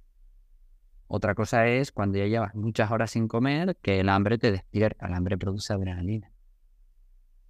otra 1.06 1.34
cosa 1.34 1.66
es 1.66 1.90
cuando 1.90 2.18
ya 2.18 2.26
llevas 2.26 2.54
muchas 2.54 2.90
horas 2.90 3.10
sin 3.10 3.28
comer, 3.28 3.76
que 3.82 4.00
el 4.00 4.08
hambre 4.08 4.38
te 4.38 4.52
despierta, 4.52 5.06
el 5.06 5.14
hambre 5.14 5.36
produce 5.38 5.72
adrenalina. 5.72 6.30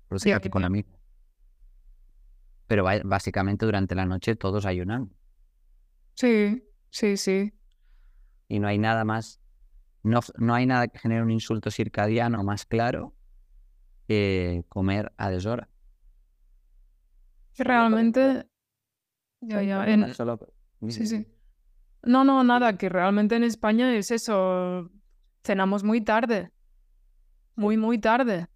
Produce 0.09 0.31
catecolamina. 0.31 0.89
Pero 2.67 2.85
básicamente 3.05 3.67
durante 3.67 3.95
la 3.95 4.07
noche 4.07 4.37
todos 4.37 4.65
ayunan. 4.65 5.13
Sí, 6.15 6.65
sí, 6.91 7.17
sí. 7.17 7.53
Y 8.49 8.61
no 8.61 8.69
hay 8.69 8.79
nada 8.79 9.05
más, 9.05 9.41
no, 10.03 10.21
no 10.39 10.55
hay 10.55 10.67
nada 10.67 10.89
que 10.89 10.99
genere 10.99 11.23
un 11.23 11.31
insulto 11.31 11.71
circadiano 11.71 12.43
más 12.43 12.65
claro 12.65 13.15
que 14.11 14.65
comer 14.69 15.13
a 15.19 15.31
deshora. 15.31 15.69
Realmente, 17.57 18.45
ya, 19.41 19.63
ya, 19.63 19.87
Sí, 20.89 21.07
sí. 21.07 21.27
No, 22.03 22.25
no, 22.25 22.43
nada, 22.43 22.77
que 22.77 22.89
realmente 22.89 23.37
en 23.37 23.45
España 23.45 23.95
es 23.95 24.11
eso, 24.11 24.91
cenamos 25.45 25.85
muy 25.85 26.01
tarde, 26.01 26.51
muy, 27.55 27.77
muy 27.77 28.01
tarde. 28.01 28.49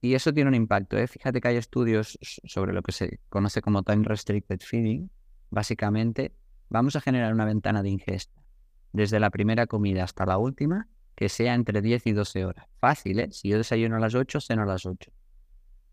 Y 0.00 0.14
eso 0.14 0.32
tiene 0.32 0.48
un 0.48 0.54
impacto. 0.54 0.96
¿eh? 0.96 1.06
Fíjate 1.06 1.42
que 1.42 1.48
hay 1.48 1.56
estudios 1.58 2.18
sobre 2.22 2.72
lo 2.72 2.80
que 2.80 2.92
se 2.92 3.20
conoce 3.28 3.60
como 3.60 3.82
time 3.82 4.04
restricted 4.08 4.60
feeding. 4.60 5.10
Básicamente, 5.50 6.34
vamos 6.70 6.96
a 6.96 7.02
generar 7.02 7.34
una 7.34 7.44
ventana 7.44 7.82
de 7.82 7.90
ingesta 7.90 8.42
desde 8.94 9.20
la 9.20 9.28
primera 9.28 9.66
comida 9.66 10.04
hasta 10.04 10.24
la 10.24 10.38
última 10.38 10.88
que 11.20 11.28
sea 11.28 11.52
entre 11.52 11.82
10 11.82 12.06
y 12.06 12.12
12 12.12 12.46
horas. 12.46 12.66
Fácil, 12.80 13.20
¿eh? 13.20 13.28
Si 13.30 13.50
yo 13.50 13.58
desayuno 13.58 13.96
a 13.96 14.00
las 14.00 14.14
8, 14.14 14.40
ceno 14.40 14.62
a 14.62 14.64
las 14.64 14.86
8. 14.86 15.12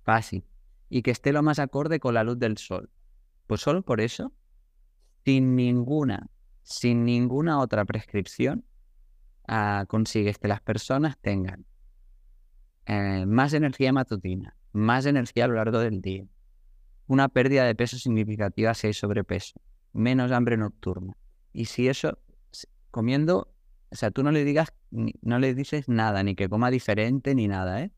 Fácil. 0.03 0.45
Y 0.87 1.01
que 1.01 1.11
esté 1.11 1.33
lo 1.33 1.43
más 1.43 1.59
acorde 1.59 1.99
con 1.99 2.13
la 2.13 2.23
luz 2.23 2.39
del 2.39 2.57
sol. 2.57 2.89
Pues 3.45 3.59
solo 3.59 3.81
por 3.81 3.99
eso, 3.99 4.31
sin 5.25 5.57
ninguna, 5.57 6.29
sin 6.63 7.03
ninguna 7.03 7.59
otra 7.59 7.83
prescripción, 7.83 8.63
ah, 9.49 9.83
consigues 9.89 10.37
que 10.37 10.47
las 10.47 10.61
personas 10.61 11.17
tengan 11.17 11.65
eh, 12.85 13.25
más 13.25 13.51
energía 13.51 13.91
matutina, 13.91 14.55
más 14.71 15.05
energía 15.05 15.43
a 15.43 15.47
lo 15.49 15.55
largo 15.55 15.79
del 15.79 15.99
día, 15.99 16.25
una 17.05 17.27
pérdida 17.27 17.65
de 17.65 17.75
peso 17.75 17.97
significativa 17.97 18.73
si 18.73 18.87
hay 18.87 18.93
sobrepeso, 18.93 19.59
menos 19.91 20.31
hambre 20.31 20.55
nocturna. 20.55 21.17
Y 21.51 21.65
si 21.65 21.89
eso, 21.89 22.17
comiendo, 22.91 23.51
o 23.89 23.95
sea, 23.95 24.11
tú 24.11 24.23
no 24.23 24.31
le 24.31 24.43
digas, 24.43 24.73
no 24.91 25.39
le 25.39 25.53
dices 25.53 25.87
nada, 25.87 26.23
ni 26.23 26.35
que 26.35 26.49
coma 26.49 26.71
diferente, 26.71 27.35
ni 27.35 27.47
nada, 27.47 27.81
¿eh? 27.81 27.91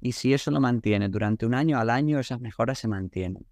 Y 0.00 0.12
si 0.12 0.32
eso 0.32 0.50
lo 0.50 0.60
mantiene 0.60 1.08
durante 1.08 1.46
un 1.46 1.54
año, 1.54 1.78
al 1.78 1.90
año 1.90 2.18
esas 2.18 2.40
mejoras 2.40 2.78
se 2.78 2.88
mantienen. 2.88 3.46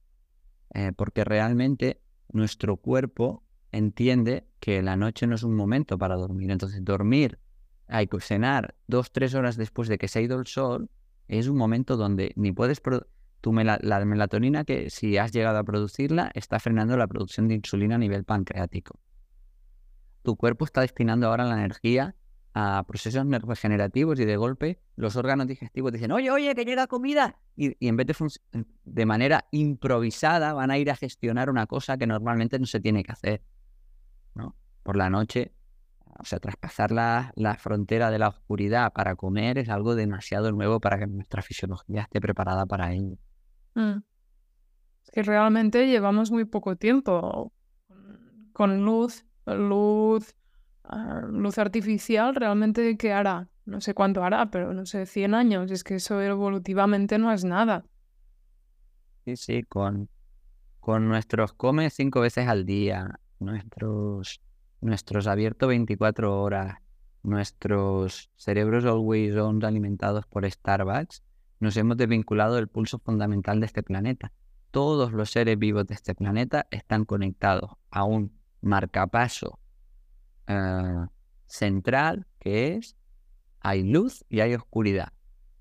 Eh, 0.74 0.92
porque 0.96 1.24
realmente 1.24 2.00
nuestro 2.32 2.76
cuerpo 2.76 3.44
entiende 3.72 4.46
que 4.60 4.82
la 4.82 4.96
noche 4.96 5.26
no 5.26 5.34
es 5.34 5.42
un 5.42 5.54
momento 5.54 5.98
para 5.98 6.16
dormir. 6.16 6.50
Entonces, 6.50 6.82
dormir 6.84 7.38
hay 7.86 8.06
que 8.06 8.20
cenar 8.20 8.74
dos, 8.86 9.12
tres 9.12 9.34
horas 9.34 9.56
después 9.56 9.88
de 9.88 9.98
que 9.98 10.08
se 10.08 10.18
ha 10.18 10.22
ido 10.22 10.38
el 10.38 10.46
sol, 10.46 10.90
es 11.26 11.48
un 11.48 11.56
momento 11.56 11.96
donde 11.96 12.32
ni 12.36 12.52
puedes... 12.52 12.82
Tu 13.40 13.52
la 13.52 14.04
melatonina, 14.04 14.64
que 14.64 14.90
si 14.90 15.16
has 15.16 15.30
llegado 15.30 15.58
a 15.58 15.64
producirla, 15.64 16.32
está 16.34 16.58
frenando 16.58 16.96
la 16.96 17.06
producción 17.06 17.46
de 17.46 17.54
insulina 17.54 17.94
a 17.94 17.98
nivel 17.98 18.24
pancreático. 18.24 18.98
Tu 20.28 20.36
cuerpo 20.36 20.66
está 20.66 20.82
destinando 20.82 21.26
ahora 21.26 21.46
la 21.46 21.54
energía 21.54 22.14
a 22.52 22.84
procesos 22.86 23.26
regenerativos 23.26 24.20
y 24.20 24.26
de 24.26 24.36
golpe 24.36 24.78
los 24.94 25.16
órganos 25.16 25.46
digestivos 25.46 25.90
dicen, 25.90 26.12
oye, 26.12 26.30
oye, 26.30 26.54
que 26.54 26.66
llega 26.66 26.86
comida. 26.86 27.38
Y, 27.56 27.74
en 27.80 27.96
vez 27.96 28.08
de, 28.08 28.62
de 28.84 29.06
manera 29.06 29.46
improvisada 29.52 30.52
van 30.52 30.70
a 30.70 30.76
ir 30.76 30.90
a 30.90 30.96
gestionar 30.96 31.48
una 31.48 31.64
cosa 31.64 31.96
que 31.96 32.06
normalmente 32.06 32.58
no 32.58 32.66
se 32.66 32.78
tiene 32.78 33.04
que 33.04 33.12
hacer. 33.12 33.42
¿no? 34.34 34.54
Por 34.82 34.98
la 34.98 35.08
noche 35.08 35.54
o 36.18 36.24
sea, 36.26 36.40
traspasar 36.40 36.92
la, 36.92 37.32
frontera 37.58 38.10
de 38.10 38.18
la 38.18 38.28
oscuridad 38.28 38.92
para 38.92 39.16
comer 39.16 39.56
es 39.56 39.70
algo 39.70 39.94
demasiado 39.94 40.52
nuevo 40.52 40.78
para 40.78 40.98
que 40.98 41.06
nuestra 41.06 41.40
fisiología 41.40 42.02
esté 42.02 42.20
preparada 42.20 42.66
para 42.66 42.92
ello. 42.92 43.16
Mm. 43.74 44.02
Es 45.04 45.10
que 45.10 45.22
realmente 45.22 45.86
llevamos 45.86 46.30
muy 46.30 46.44
poco 46.44 46.76
tiempo 46.76 47.50
con 48.52 48.84
luz, 48.84 49.24
luz, 49.54 50.34
ah, 50.84 51.22
luz 51.28 51.58
artificial, 51.58 52.34
realmente 52.34 52.96
¿qué 52.96 53.12
hará? 53.12 53.48
No 53.64 53.80
sé 53.80 53.94
cuánto 53.94 54.24
hará, 54.24 54.50
pero 54.50 54.72
no 54.72 54.86
sé, 54.86 55.06
100 55.06 55.34
años. 55.34 55.70
Es 55.70 55.84
que 55.84 55.96
eso 55.96 56.20
evolutivamente 56.20 57.18
no 57.18 57.32
es 57.32 57.44
nada. 57.44 57.84
Sí, 59.24 59.36
sí, 59.36 59.62
con, 59.62 60.08
con 60.80 61.08
nuestros 61.08 61.52
come 61.52 61.90
cinco 61.90 62.20
veces 62.20 62.48
al 62.48 62.64
día, 62.64 63.20
nuestros 63.38 64.40
nuestros 64.80 65.26
abiertos 65.26 65.68
24 65.68 66.40
horas, 66.40 66.78
nuestros 67.22 68.30
cerebros 68.36 68.84
always 68.84 69.36
on 69.36 69.64
alimentados 69.64 70.26
por 70.26 70.48
Starbucks, 70.48 71.22
nos 71.60 71.76
hemos 71.76 71.96
desvinculado 71.96 72.54
del 72.54 72.68
pulso 72.68 72.98
fundamental 72.98 73.60
de 73.60 73.66
este 73.66 73.82
planeta. 73.82 74.32
Todos 74.70 75.12
los 75.12 75.30
seres 75.30 75.58
vivos 75.58 75.86
de 75.86 75.94
este 75.94 76.14
planeta 76.14 76.66
están 76.70 77.04
conectados 77.04 77.72
a 77.90 78.04
un 78.04 78.37
marcapaso 78.60 79.58
eh, 80.46 81.06
central 81.46 82.26
que 82.38 82.74
es 82.74 82.96
hay 83.60 83.82
luz 83.82 84.24
y 84.28 84.40
hay 84.40 84.54
oscuridad. 84.54 85.12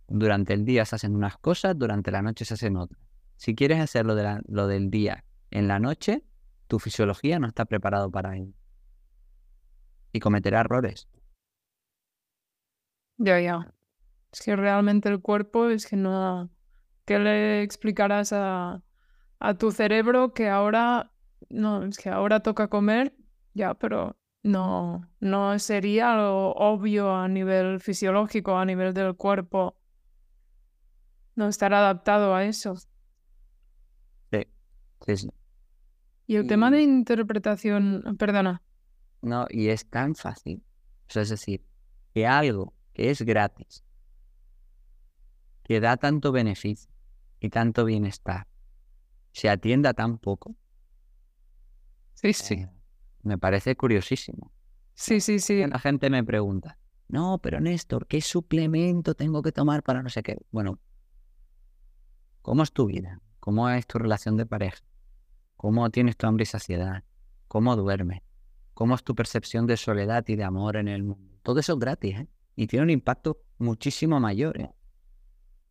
Durante 0.08 0.54
el 0.54 0.66
día 0.66 0.86
se 0.86 0.96
hacen 0.96 1.16
unas 1.16 1.38
cosas, 1.38 1.78
durante 1.78 2.12
la 2.12 2.22
noche 2.22 2.46
se 2.46 2.54
hacen 2.54 2.78
otras. 2.78 3.02
Si 3.36 3.56
quieres 3.56 3.80
hacer 3.80 4.06
lo, 4.06 4.16
de 4.16 4.42
lo 4.48 4.68
del 4.68 4.90
día 4.90 5.26
en 5.52 5.68
la 5.68 5.80
noche, 5.80 6.24
tu 6.68 6.80
fisiología 6.80 7.40
no 7.40 7.48
está 7.48 7.66
preparado 7.66 8.10
para 8.12 8.38
ello 8.38 8.54
y 10.12 10.20
cometerá 10.20 10.62
errores. 10.62 11.08
Ya, 13.18 13.40
ya. 13.40 13.74
Es 14.32 14.42
que 14.42 14.56
realmente 14.56 15.10
el 15.10 15.22
cuerpo 15.22 15.70
es 15.70 15.88
que 15.88 15.96
no... 15.96 16.50
¿Qué 17.06 17.20
le 17.20 17.62
explicarás 17.62 18.34
a, 18.34 18.84
a 19.40 19.54
tu 19.56 19.72
cerebro 19.72 20.34
que 20.34 20.50
ahora... 20.50 21.12
No, 21.50 21.84
es 21.84 21.98
que 21.98 22.10
ahora 22.10 22.42
toca 22.42 22.68
comer, 22.68 23.14
ya, 23.54 23.74
pero 23.74 24.18
no, 24.44 25.10
no 25.20 25.58
sería 25.60 26.16
lo 26.16 26.52
obvio 26.52 27.14
a 27.14 27.28
nivel 27.28 27.80
fisiológico, 27.80 28.58
a 28.58 28.66
nivel 28.66 28.94
del 28.94 29.16
cuerpo. 29.16 29.78
No 31.36 31.48
estar 31.48 31.74
adaptado 31.74 32.34
a 32.34 32.46
eso. 32.46 32.76
Sí, 34.32 34.46
sí, 35.16 35.30
Y 36.26 36.36
el 36.36 36.48
tema 36.48 36.72
de 36.72 36.82
interpretación, 36.82 38.16
perdona. 38.18 38.62
No, 39.22 39.48
y 39.50 39.70
es 39.70 39.88
tan 39.90 40.16
fácil. 40.16 40.64
O 41.10 41.14
sea, 41.14 41.22
es 41.22 41.30
decir, 41.30 41.64
que 42.14 42.26
algo 42.26 42.74
que 42.94 43.12
es 43.12 43.22
gratis, 43.22 43.84
que 45.64 45.80
da 45.80 45.98
tanto 45.98 46.32
beneficio 46.32 46.90
y 47.40 47.50
tanto 47.50 47.86
bienestar, 47.86 48.48
se 49.32 49.50
atienda 49.50 49.94
tan 49.94 50.18
poco. 50.18 50.56
Sí, 52.21 52.34
sí. 52.34 52.56
Eh, 52.56 52.69
me 53.23 53.38
parece 53.38 53.75
curiosísimo. 53.75 54.51
Sí, 54.93 55.19
sí, 55.19 55.39
sí. 55.39 55.65
La 55.65 55.80
gente 55.80 56.10
me 56.10 56.23
pregunta, 56.23 56.77
no, 57.08 57.39
pero 57.39 57.60
Néstor, 57.60 58.08
¿qué 58.08 58.21
suplemento 58.21 59.15
tengo 59.15 59.41
que 59.41 59.51
tomar 59.51 59.84
para 59.84 60.03
no 60.03 60.10
sé 60.10 60.23
qué? 60.23 60.38
Bueno, 60.51 60.80
¿cómo 62.41 62.63
es 62.63 62.71
tu 62.71 62.88
vida? 62.88 63.21
¿Cómo 63.39 63.69
es 63.69 63.86
tu 63.88 63.99
relación 63.99 64.38
de 64.38 64.45
pareja? 64.45 64.84
¿Cómo 65.56 65.89
tienes 65.89 66.17
tu 66.17 66.27
hambre 66.27 66.43
y 66.43 66.45
saciedad? 66.47 67.03
¿Cómo 67.47 67.75
duermes? 67.75 68.21
cómo 68.77 68.93
es 68.93 69.03
tu 69.03 69.15
percepción 69.15 69.65
de 69.65 69.75
soledad 69.75 70.23
y 70.27 70.36
de 70.36 70.43
amor 70.43 70.77
en 70.77 70.88
el 70.88 71.01
mundo. 71.01 71.39
Todo 71.41 71.60
eso 71.60 71.73
es 71.73 71.80
gratis, 71.80 72.19
¿eh? 72.19 72.27
Y 72.56 72.67
tiene 72.67 72.84
un 72.84 72.91
impacto 72.91 73.39
muchísimo 73.58 74.19
mayor. 74.19 74.62
¿eh? 74.62 74.69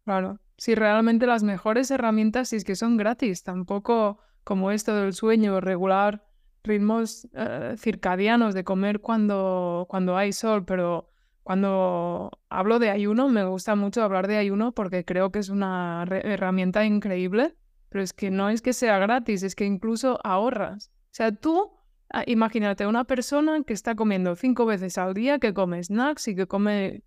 Claro, 0.05 0.41
si 0.57 0.75
realmente 0.75 1.25
las 1.29 1.45
mejores 1.45 1.89
herramientas 1.93 2.49
sí 2.49 2.57
es 2.57 2.65
que 2.65 2.75
son 2.75 2.97
gratis, 2.97 3.45
tampoco 3.45 4.19
como 4.43 4.73
esto 4.73 4.93
del 4.93 5.13
sueño, 5.13 5.61
regular 5.61 6.27
ritmos 6.67 7.29
eh, 7.33 7.75
circadianos 7.79 8.55
de 8.55 8.65
comer 8.65 9.01
cuando, 9.01 9.87
cuando 9.89 10.17
hay 10.17 10.33
sol, 10.33 10.65
pero 10.65 11.09
cuando 11.43 12.41
hablo 12.49 12.81
de 12.81 12.91
ayuno, 12.91 13.29
me 13.29 13.45
gusta 13.45 13.77
mucho 13.77 14.03
hablar 14.03 14.27
de 14.27 14.37
ayuno 14.37 14.73
porque 14.73 15.05
creo 15.05 15.31
que 15.31 15.39
es 15.39 15.49
una 15.49 16.05
herramienta 16.11 16.85
increíble, 16.85 17.55
pero 17.89 18.03
es 18.03 18.13
que 18.13 18.31
no 18.31 18.51
es 18.51 18.63
que 18.63 18.73
sea 18.73 18.99
gratis, 18.99 19.45
es 19.45 19.55
que 19.55 19.65
incluso 19.65 20.19
ahorras. 20.25 20.91
O 21.05 21.15
sea, 21.17 21.31
tú 21.31 21.71
ah, 22.13 22.25
imagínate 22.27 22.87
una 22.87 23.05
persona 23.05 23.63
que 23.63 23.73
está 23.73 23.95
comiendo 23.95 24.35
cinco 24.35 24.67
veces 24.67 24.99
al 24.99 25.15
día, 25.15 25.39
que 25.39 25.55
come 25.55 25.83
snacks 25.83 26.27
y 26.27 26.35
que 26.35 26.49
come 26.49 27.05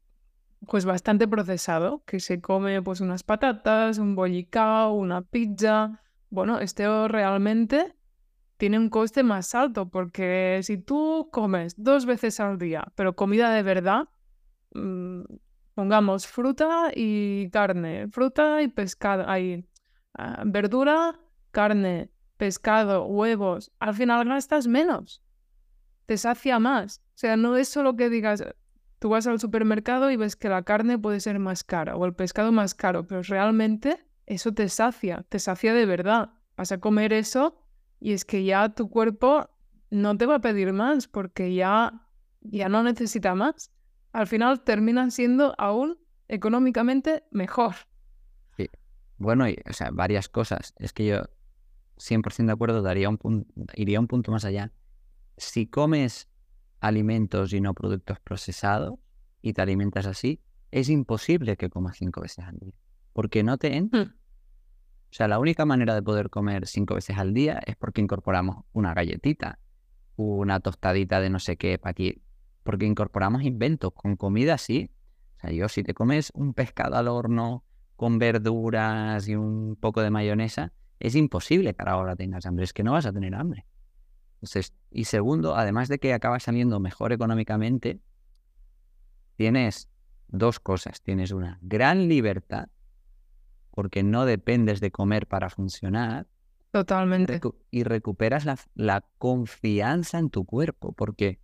pues 0.68 0.86
bastante 0.86 1.28
procesado, 1.28 2.04
que 2.06 2.22
se 2.22 2.40
come 2.40 2.82
pues 2.82 3.02
unas 3.02 3.24
patatas, 3.24 3.98
un 3.98 4.16
bollicao, 4.16 4.94
una 4.94 5.22
pizza. 5.22 6.02
Bueno, 6.30 6.60
este 6.60 6.86
realmente 7.10 7.94
tiene 8.60 8.78
un 8.78 8.90
coste 8.90 9.24
más 9.24 9.56
alto 9.56 9.90
porque 9.90 10.60
si 10.62 10.78
tú 10.78 11.30
comes 11.32 11.74
dos 11.76 12.06
veces 12.06 12.40
al 12.40 12.60
día, 12.60 12.92
pero 12.96 13.16
comida 13.16 13.52
de 13.52 13.64
verdad, 13.64 14.10
Mm, 14.74 15.24
pongamos 15.74 16.28
fruta 16.28 16.92
y 16.94 17.50
carne, 17.50 18.08
fruta 18.10 18.62
y 18.62 18.68
pescado, 18.68 19.28
hay 19.28 19.66
ah, 20.14 20.44
verdura, 20.46 21.20
carne, 21.52 22.12
pescado, 22.38 23.06
huevos, 23.06 23.72
al 23.80 23.94
final 23.94 24.28
gastas 24.28 24.68
menos, 24.68 25.24
te 26.06 26.18
sacia 26.18 26.60
más. 26.60 27.02
O 27.16 27.18
sea, 27.20 27.38
no 27.38 27.56
es 27.56 27.70
solo 27.70 27.96
que 27.96 28.10
digas, 28.10 28.44
tú 29.00 29.10
vas 29.10 29.28
al 29.28 29.40
supermercado 29.40 30.12
y 30.12 30.18
ves 30.18 30.36
que 30.36 30.50
la 30.50 30.64
carne 30.64 30.98
puede 30.98 31.20
ser 31.20 31.40
más 31.40 31.64
cara 31.64 31.96
o 31.96 32.06
el 32.06 32.14
pescado 32.14 32.52
más 32.52 32.76
caro, 32.76 33.08
pero 33.08 33.22
realmente 33.24 34.06
eso 34.26 34.54
te 34.54 34.70
sacia, 34.70 35.26
te 35.30 35.40
sacia 35.40 35.74
de 35.74 35.86
verdad. 35.86 36.32
Vas 36.56 36.72
a 36.72 36.80
comer 36.80 37.14
eso 37.14 37.59
y 38.00 38.14
es 38.14 38.26
que 38.26 38.44
ya 38.44 38.70
tu 38.70 38.90
cuerpo 38.90 39.50
no 39.90 40.18
te 40.18 40.26
va 40.26 40.36
a 40.36 40.42
pedir 40.42 40.74
más 40.74 41.08
porque 41.08 41.54
ya, 41.54 42.08
ya 42.42 42.70
no 42.70 42.84
necesita 42.84 43.36
más 43.36 43.72
al 44.12 44.28
final 44.28 44.62
terminan 44.62 45.12
siendo 45.12 45.54
aún 45.58 45.98
económicamente 46.28 47.24
mejor. 47.32 47.76
Sí. 48.58 48.70
Bueno, 49.18 49.48
y, 49.48 49.58
o 49.70 49.74
sea, 49.74 49.90
varias 49.92 50.30
cosas. 50.30 50.74
Es 50.78 50.94
que 50.94 51.06
yo 51.06 51.24
100% 51.98 52.46
de 52.48 52.52
acuerdo, 52.52 52.82
daría 52.82 53.10
un 53.10 53.48
iría 53.76 54.00
un 54.00 54.08
punto 54.08 54.32
más 54.32 54.46
allá. 54.46 54.72
Si 55.38 55.68
comes 55.68 56.30
alimentos 56.80 57.54
y 57.54 57.62
no 57.62 57.74
productos 57.74 58.20
procesados 58.20 58.96
y 59.42 59.54
te 59.54 59.62
alimentas 59.62 60.06
así, 60.06 60.42
es 60.72 60.90
imposible 60.90 61.58
que 61.58 61.70
comas 61.70 61.98
cinco 61.98 62.22
veces 62.22 62.46
al 62.46 62.58
día. 62.58 62.74
Porque 63.14 63.44
no 63.44 63.58
te 63.58 63.76
entra. 63.76 64.04
Hmm. 64.04 64.14
O 65.12 65.14
sea, 65.14 65.28
la 65.28 65.40
única 65.40 65.66
manera 65.66 65.96
de 65.96 66.02
poder 66.02 66.30
comer 66.30 66.68
cinco 66.68 66.96
veces 66.96 67.18
al 67.18 67.34
día 67.34 67.60
es 67.66 67.76
porque 67.76 68.02
incorporamos 68.02 68.66
una 68.74 68.94
galletita, 68.94 69.60
una 70.16 70.60
tostadita 70.60 71.20
de 71.20 71.30
no 71.30 71.40
sé 71.40 71.58
qué 71.58 71.78
para 71.80 71.92
aquí 71.92 72.22
porque 72.64 72.86
incorporamos 72.86 73.42
inventos 73.44 73.92
con 73.94 74.16
comida 74.16 74.58
sí. 74.60 74.92
O 75.38 75.42
sea, 75.42 75.52
yo 75.52 75.70
si 75.70 75.84
te 75.84 75.94
comes 75.94 76.32
un 76.36 76.54
pescado 76.54 76.98
al 76.98 77.08
horno 77.08 77.64
con 77.96 78.20
verduras 78.20 79.28
y 79.28 79.36
un 79.36 79.76
poco 79.76 80.02
de 80.02 80.12
mayonesa, 80.12 80.72
es 81.00 81.16
imposible 81.16 81.74
que 81.74 81.84
ahora 81.86 82.16
tengas 82.16 82.46
hambre, 82.46 82.66
es 82.66 82.74
que 82.74 82.84
no 82.84 82.92
vas 82.92 83.06
a 83.06 83.14
tener 83.14 83.34
hambre. 83.34 83.66
Entonces, 84.36 84.74
y 84.92 85.06
segundo, 85.06 85.56
además 85.56 85.88
de 85.88 86.00
que 86.00 86.14
acabas 86.14 86.44
saliendo 86.44 86.80
mejor 86.80 87.12
económicamente, 87.12 88.02
tienes 89.36 89.90
dos 90.28 90.60
cosas. 90.60 91.02
Tienes 91.02 91.32
una 91.32 91.58
gran 91.62 92.08
libertad, 92.08 92.70
porque 93.80 94.04
no 94.04 94.26
dependes 94.26 94.82
de 94.82 94.92
comer 94.92 95.26
para 95.26 95.50
funcionar. 95.50 96.28
Totalmente. 96.72 97.40
Y 97.72 97.84
recuperas 97.84 98.44
la, 98.44 98.60
la 98.76 99.06
confianza 99.18 100.20
en 100.20 100.30
tu 100.30 100.44
cuerpo, 100.44 100.92
porque 100.92 101.40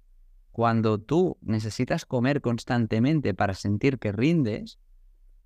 cuando 0.51 0.99
tú 0.99 1.37
necesitas 1.39 2.05
comer 2.05 2.41
constantemente 2.41 3.33
para 3.33 3.53
sentir 3.53 3.99
que 3.99 4.11
rindes, 4.11 4.79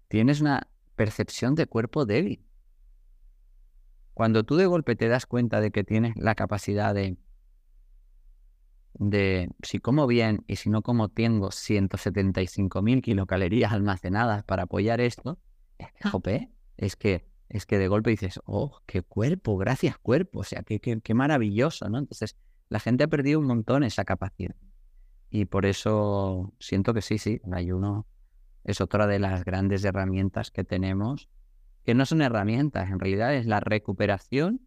tienes 0.07 0.41
una 0.41 0.67
percepción 0.95 1.53
de 1.53 1.67
cuerpo 1.67 2.07
débil. 2.07 2.43
Cuando 4.15 4.43
tú 4.43 4.55
de 4.55 4.65
golpe 4.65 4.95
te 4.95 5.09
das 5.09 5.27
cuenta 5.27 5.61
de 5.61 5.69
que 5.69 5.83
tienes 5.83 6.15
la 6.15 6.33
capacidad 6.33 6.95
de, 6.95 7.17
de 8.95 9.51
si 9.61 9.77
como 9.77 10.07
bien 10.07 10.43
y 10.47 10.55
si 10.55 10.71
no 10.71 10.81
como 10.81 11.09
tengo 11.09 11.49
175.000 11.49 13.03
kilocalorías 13.03 13.73
almacenadas 13.73 14.43
para 14.43 14.63
apoyar 14.63 15.01
esto, 15.01 15.37
jope, 16.11 16.49
es 16.79 16.95
que 16.95 17.27
es 17.49 17.65
que 17.65 17.79
de 17.79 17.87
golpe 17.87 18.11
dices, 18.11 18.39
oh, 18.45 18.79
qué 18.85 19.01
cuerpo, 19.01 19.57
gracias 19.57 19.97
cuerpo, 19.97 20.41
o 20.41 20.43
sea, 20.43 20.61
qué, 20.61 20.79
qué, 20.79 21.01
qué 21.01 21.13
maravilloso, 21.15 21.89
¿no? 21.89 21.97
Entonces, 21.97 22.35
la 22.69 22.79
gente 22.79 23.03
ha 23.03 23.07
perdido 23.07 23.39
un 23.39 23.47
montón 23.47 23.83
esa 23.83 24.05
capacidad. 24.05 24.55
Y 25.31 25.45
por 25.45 25.65
eso 25.65 26.53
siento 26.59 26.93
que 26.93 27.01
sí, 27.01 27.17
sí, 27.17 27.41
el 27.43 27.55
ayuno 27.55 28.05
es 28.63 28.81
otra 28.81 29.07
de 29.07 29.17
las 29.17 29.43
grandes 29.45 29.83
herramientas 29.83 30.51
que 30.51 30.63
tenemos, 30.63 31.27
que 31.83 31.95
no 31.95 32.05
son 32.05 32.21
herramientas, 32.21 32.91
en 32.91 32.99
realidad 32.99 33.33
es 33.33 33.47
la 33.47 33.59
recuperación 33.59 34.61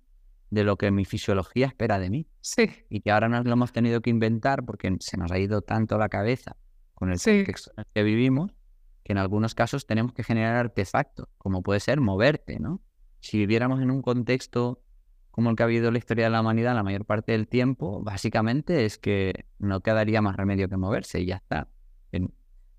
de 0.51 0.65
lo 0.65 0.77
que 0.77 0.91
mi 0.91 1.05
fisiología 1.05 1.69
espera 1.69 2.01
de 2.01 2.11
mí. 2.11 2.27
Sí. 2.41 2.69
Y 2.91 3.01
que 3.01 3.13
ahora 3.13 3.29
nos 3.29 3.45
lo 3.45 3.53
hemos 3.53 3.73
tenido 3.73 4.01
que 4.01 4.11
inventar 4.11 4.65
porque 4.65 4.97
se 4.99 5.17
nos 5.17 5.31
ha 5.31 5.39
ido 5.39 5.63
tanto 5.63 5.99
la 5.99 6.09
cabeza 6.09 6.57
con 6.95 7.13
el 7.13 7.21
contexto 7.21 7.71
en 7.77 7.85
el 7.85 7.87
que 7.95 8.03
vivimos, 8.03 8.53
que 9.03 9.13
en 9.13 9.19
algunos 9.19 9.55
casos 9.55 9.87
tenemos 9.87 10.13
que 10.13 10.23
generar 10.23 10.57
artefactos, 10.57 11.29
como 11.39 11.63
puede 11.63 11.81
ser 11.81 12.01
moverte, 12.01 12.59
¿no? 12.59 12.81
Si 13.21 13.39
viviéramos 13.39 13.81
en 13.81 13.91
un 13.91 14.03
contexto 14.03 14.83
como 15.31 15.51
el 15.51 15.57
que 15.57 15.63
ha 15.63 15.67
habido 15.67 15.89
en 15.89 15.95
la 15.95 15.99
historia 15.99 16.25
de 16.25 16.31
la 16.31 16.41
humanidad 16.41 16.75
la 16.75 16.83
mayor 16.83 17.07
parte 17.07 17.33
del 17.33 17.49
tiempo, 17.49 18.03
básicamente 18.03 18.85
es 18.85 18.99
que 18.99 19.47
no 19.59 19.81
quedaría 19.81 20.21
más 20.21 20.37
remedio 20.37 20.69
que 20.69 20.77
moverse 20.77 21.21
y 21.21 21.27
ya 21.27 21.37
está. 21.37 21.69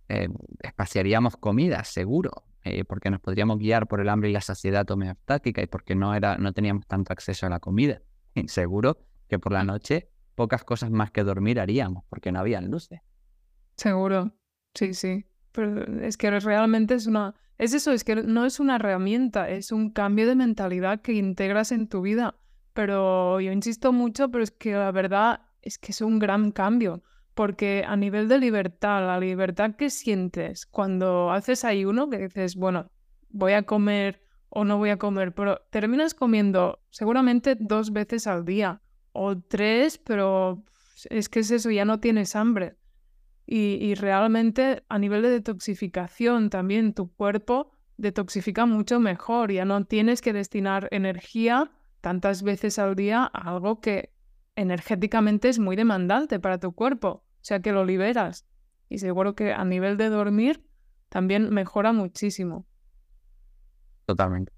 Eh, 0.09 0.29
espaciaríamos 0.59 1.37
comida, 1.37 1.83
seguro, 1.83 2.43
eh, 2.63 2.83
porque 2.83 3.09
nos 3.09 3.19
podríamos 3.19 3.57
guiar 3.57 3.87
por 3.87 3.99
el 3.99 4.09
hambre 4.09 4.29
y 4.29 4.33
la 4.33 4.41
saciedad 4.41 4.89
homeostática 4.91 5.63
y 5.63 5.67
porque 5.67 5.95
no, 5.95 6.13
era, 6.13 6.37
no 6.37 6.53
teníamos 6.53 6.85
tanto 6.85 7.13
acceso 7.13 7.47
a 7.47 7.49
la 7.49 7.59
comida. 7.59 8.01
seguro 8.47 8.99
que 9.27 9.39
por 9.39 9.53
la 9.53 9.63
noche 9.63 10.09
pocas 10.35 10.63
cosas 10.63 10.91
más 10.91 11.09
que 11.09 11.23
dormir 11.23 11.59
haríamos, 11.59 12.03
porque 12.09 12.31
no 12.31 12.39
había 12.39 12.61
luces. 12.61 13.01
Seguro, 13.77 14.31
sí, 14.75 14.93
sí. 14.93 15.25
Pero 15.53 16.01
es 16.01 16.17
que 16.17 16.29
realmente 16.39 16.95
es 16.95 17.07
una... 17.07 17.35
Es 17.57 17.73
eso, 17.73 17.93
es 17.93 18.03
que 18.03 18.15
no 18.15 18.45
es 18.45 18.59
una 18.59 18.75
herramienta, 18.75 19.49
es 19.49 19.71
un 19.71 19.91
cambio 19.91 20.27
de 20.27 20.35
mentalidad 20.35 21.01
que 21.01 21.13
integras 21.13 21.71
en 21.71 21.87
tu 21.87 22.01
vida 22.01 22.35
pero 22.73 23.39
yo 23.39 23.51
insisto 23.51 23.93
mucho, 23.93 24.29
pero 24.29 24.43
es 24.43 24.51
que 24.51 24.73
la 24.73 24.91
verdad 24.91 25.41
es 25.61 25.77
que 25.77 25.91
es 25.91 26.01
un 26.01 26.19
gran 26.19 26.51
cambio, 26.51 27.03
porque 27.35 27.85
a 27.87 27.95
nivel 27.95 28.27
de 28.27 28.39
libertad, 28.39 29.05
la 29.05 29.19
libertad 29.19 29.75
que 29.75 29.89
sientes 29.89 30.65
cuando 30.65 31.31
haces 31.31 31.63
ayuno, 31.63 32.09
que 32.09 32.17
dices, 32.17 32.55
bueno, 32.55 32.91
voy 33.29 33.53
a 33.53 33.63
comer 33.63 34.21
o 34.49 34.65
no 34.65 34.77
voy 34.77 34.89
a 34.89 34.97
comer, 34.97 35.33
pero 35.33 35.61
terminas 35.69 36.13
comiendo 36.13 36.79
seguramente 36.89 37.55
dos 37.59 37.91
veces 37.91 38.27
al 38.27 38.45
día 38.45 38.81
o 39.11 39.39
tres, 39.39 39.97
pero 39.99 40.63
es 41.09 41.29
que 41.29 41.39
es 41.39 41.51
eso, 41.51 41.71
ya 41.71 41.85
no 41.85 41.99
tienes 41.99 42.35
hambre. 42.35 42.75
Y, 43.45 43.77
y 43.81 43.95
realmente 43.95 44.83
a 44.87 44.99
nivel 44.99 45.21
de 45.21 45.29
detoxificación 45.29 46.49
también 46.49 46.93
tu 46.93 47.11
cuerpo 47.13 47.71
detoxifica 47.97 48.65
mucho 48.65 48.99
mejor, 48.99 49.51
ya 49.51 49.65
no 49.65 49.85
tienes 49.85 50.21
que 50.21 50.33
destinar 50.33 50.87
energía 50.91 51.71
tantas 52.01 52.43
veces 52.43 52.79
al 52.79 52.95
día 52.95 53.23
algo 53.25 53.79
que 53.79 54.13
energéticamente 54.55 55.49
es 55.49 55.59
muy 55.59 55.75
demandante 55.75 56.39
para 56.39 56.59
tu 56.59 56.73
cuerpo, 56.73 57.07
o 57.09 57.39
sea 57.41 57.61
que 57.61 57.71
lo 57.71 57.85
liberas. 57.85 58.45
Y 58.89 58.99
seguro 58.99 59.35
que 59.35 59.53
a 59.53 59.63
nivel 59.65 59.97
de 59.97 60.09
dormir 60.09 60.63
también 61.09 61.49
mejora 61.49 61.93
muchísimo. 61.93 62.65
Totalmente. 64.05 64.51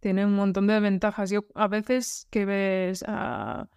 Tiene 0.00 0.24
un 0.24 0.34
montón 0.34 0.66
de 0.66 0.80
ventajas. 0.80 1.30
Yo 1.30 1.44
a 1.54 1.68
veces 1.68 2.26
que 2.30 2.44
ves 2.44 3.04
ah, 3.06 3.68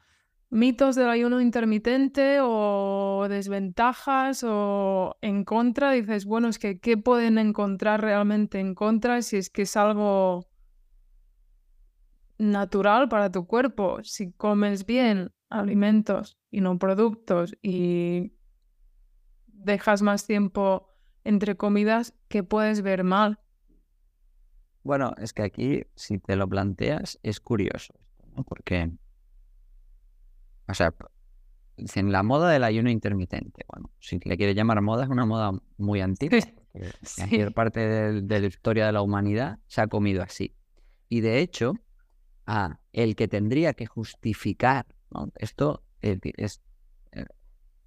mitos 0.50 0.96
del 0.96 1.10
ayuno 1.10 1.42
intermitente 1.42 2.40
o 2.42 3.28
desventajas 3.30 4.44
o 4.46 5.18
en 5.22 5.44
contra, 5.44 5.92
dices, 5.92 6.26
bueno, 6.26 6.48
es 6.48 6.60
que 6.60 6.80
¿qué 6.80 6.98
pueden 6.98 7.38
encontrar 7.38 8.02
realmente 8.02 8.60
en 8.60 8.76
contra 8.76 9.22
si 9.22 9.38
es 9.38 9.50
que 9.50 9.64
es 9.64 9.76
algo 9.76 10.48
natural 12.38 13.10
para 13.10 13.32
tu 13.32 13.48
cuerpo. 13.48 14.00
Si 14.04 14.32
comes 14.32 14.86
bien 14.86 15.32
alimentos 15.50 16.38
y 16.52 16.62
no 16.62 16.78
productos 16.78 17.56
y 17.62 18.34
dejas 19.48 20.02
más 20.02 20.26
tiempo 20.26 20.90
entre 21.24 21.58
comidas, 21.58 22.14
¿qué 22.28 22.44
puedes 22.44 22.82
ver 22.82 23.04
mal? 23.04 23.40
Bueno, 24.84 25.14
es 25.18 25.34
que 25.34 25.44
aquí, 25.44 25.84
si 25.96 26.20
te 26.20 26.36
lo 26.38 26.48
planteas, 26.48 27.20
es 27.22 27.42
curioso, 27.42 27.94
¿no? 28.36 28.44
Porque, 28.44 28.92
o 30.68 30.74
sea, 30.74 30.94
en 31.78 32.12
la 32.12 32.24
moda 32.24 32.50
del 32.50 32.64
ayuno 32.64 32.90
intermitente, 32.90 33.64
bueno, 33.68 33.92
si 34.00 34.20
le 34.24 34.38
quieres 34.38 34.56
llamar 34.56 34.82
moda, 34.82 35.04
es 35.04 35.10
una 35.10 35.26
moda 35.26 35.52
muy 35.78 36.02
antigua. 36.02 36.40
En 36.80 36.92
cualquier 37.16 37.54
parte 37.54 37.80
de, 38.22 38.40
la 38.40 38.46
historia 38.46 38.86
de 38.86 38.92
la 38.92 39.02
humanidad 39.02 39.58
se 39.66 39.82
ha 39.82 39.88
comido 39.88 40.22
así. 40.22 40.54
Y 41.10 41.22
de 41.22 41.40
hecho, 41.40 41.74
el 42.94 43.16
que 43.16 43.28
tendría 43.28 43.74
que 43.74 43.88
justificar, 43.88 44.86
¿no? 45.10 45.32
Esto 45.38 45.82
es, 46.02 46.62
eh, 47.14 47.26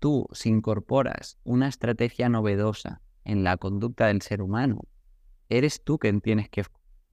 tú, 0.01 0.27
si 0.33 0.49
incorporas 0.49 1.39
una 1.45 1.69
estrategia 1.69 2.29
novedosa 2.29 3.01
en 3.25 3.45
la 3.45 3.59
conducta 3.59 4.07
del 4.07 4.23
ser 4.23 4.43
humano, 4.43 4.81
eres 5.49 5.85
tú 5.85 5.99
quien 5.99 6.21
tienes 6.21 6.49
que 6.49 6.65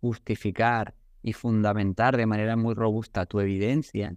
justificar 0.02 0.96
y 1.22 1.34
fundamentar 1.34 2.18
de 2.18 2.26
manera 2.26 2.56
muy 2.56 2.74
robusta 2.74 3.28
tu 3.28 3.40
evidencia 3.40 4.16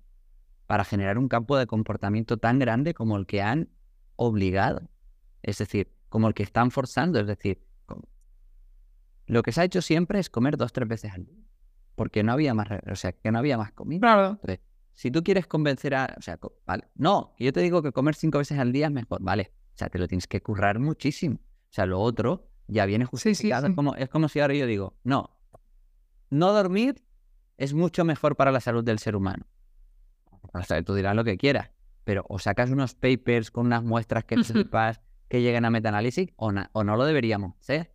para 0.71 0.85
generar 0.85 1.19
un 1.19 1.27
campo 1.27 1.59
de 1.59 1.67
comportamiento 1.67 2.37
tan 2.37 2.61
grande 2.61 2.95
como 2.95 3.17
el 3.17 3.27
que 3.27 3.43
han 3.43 3.71
obligado. 4.15 4.89
Es 5.43 5.59
decir, 5.59 5.93
como 6.09 6.29
el 6.29 6.35
que 6.35 6.45
están 6.45 6.71
forzando. 6.71 7.19
Es 7.19 7.27
decir, 7.27 7.67
lo 9.27 9.43
que 9.43 9.51
se 9.51 9.63
ha 9.63 9.65
hecho 9.65 9.83
siempre 9.83 10.21
es 10.21 10.31
comer 10.31 10.57
dos, 10.57 10.73
tres 10.73 10.87
veces 10.87 11.13
al 11.13 11.27
día. 11.27 11.43
Porque 11.97 12.23
no 12.23 12.31
había 12.31 12.55
más, 12.55 12.69
o 12.89 12.95
sea, 12.95 13.11
que 13.11 13.33
no 13.33 13.41
había 13.41 13.59
más 13.59 13.73
comida. 13.73 13.99
Claro. 13.99 14.39
si 14.95 15.11
tú 15.11 15.25
quieres 15.25 15.49
convencer 15.49 15.93
a, 15.93 16.15
o 16.17 16.23
sea, 16.23 16.39
vale, 16.65 16.85
no, 16.95 17.35
yo 17.37 17.53
te 17.53 17.63
digo 17.63 17.83
que 17.83 17.91
comer 17.91 18.15
cinco 18.15 18.39
veces 18.39 18.57
al 18.61 18.71
día 18.71 18.87
es 18.87 18.93
mejor, 18.93 19.21
vale. 19.21 19.53
O 19.75 19.77
sea, 19.77 19.89
te 19.89 19.99
lo 19.99 20.07
tienes 20.07 20.29
que 20.29 20.41
currar 20.41 20.79
muchísimo. 20.79 21.41
O 21.43 21.73
sea, 21.73 21.85
lo 21.85 21.99
otro 21.99 22.49
ya 22.69 22.87
viene 22.87 23.07
justificado. 23.07 23.67
Es, 23.67 23.75
como, 23.75 23.97
es 23.97 24.09
como 24.09 24.29
si 24.29 24.39
ahora 24.39 24.55
yo 24.55 24.67
digo, 24.67 24.95
no, 25.03 25.37
no 26.31 26.53
dormir 26.53 27.03
es 27.57 27.75
mucho 27.75 28.05
mejor 28.05 28.37
para 28.37 28.53
la 28.53 28.61
salud 28.61 28.85
del 28.85 29.01
ser 29.01 29.17
humano. 29.17 29.47
O 30.53 30.63
sea, 30.63 30.83
tú 30.83 30.95
dirás 30.95 31.15
lo 31.15 31.25
que 31.25 31.37
quieras, 31.37 31.71
pero 32.05 32.25
o 32.29 32.39
sacas 32.39 32.71
unos 32.71 32.95
papers 32.95 33.51
con 33.51 33.67
unas 33.67 33.83
muestras 33.83 34.25
que 34.25 34.43
sepas 34.43 35.01
que 35.29 35.43
lleguen 35.43 35.65
a 35.65 35.71
metaanálisis 35.71 36.31
o, 36.37 36.53
o 36.73 36.85
no 36.85 36.97
lo 36.97 37.05
deberíamos 37.05 37.57
hacer. 37.61 37.93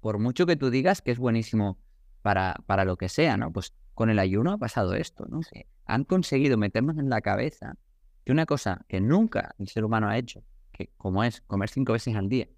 Por 0.00 0.18
mucho 0.18 0.46
que 0.46 0.56
tú 0.56 0.70
digas 0.70 1.02
que 1.02 1.10
es 1.10 1.18
buenísimo 1.18 1.78
para, 2.22 2.54
para 2.66 2.84
lo 2.84 2.96
que 2.96 3.08
sea, 3.08 3.36
¿no? 3.36 3.52
Pues 3.52 3.74
con 3.94 4.10
el 4.10 4.18
ayuno 4.18 4.52
ha 4.52 4.58
pasado 4.58 4.94
esto, 4.94 5.26
¿no? 5.28 5.40
Han 5.86 6.04
conseguido 6.04 6.56
meternos 6.58 6.98
en 6.98 7.08
la 7.08 7.20
cabeza 7.22 7.76
que 8.24 8.32
una 8.32 8.46
cosa 8.46 8.84
que 8.88 9.00
nunca 9.00 9.54
el 9.58 9.68
ser 9.68 9.84
humano 9.84 10.08
ha 10.08 10.18
hecho, 10.18 10.44
que 10.72 10.90
como 10.96 11.24
es 11.24 11.40
comer 11.42 11.68
cinco 11.70 11.92
veces 11.92 12.14
al 12.14 12.28
día, 12.28 12.48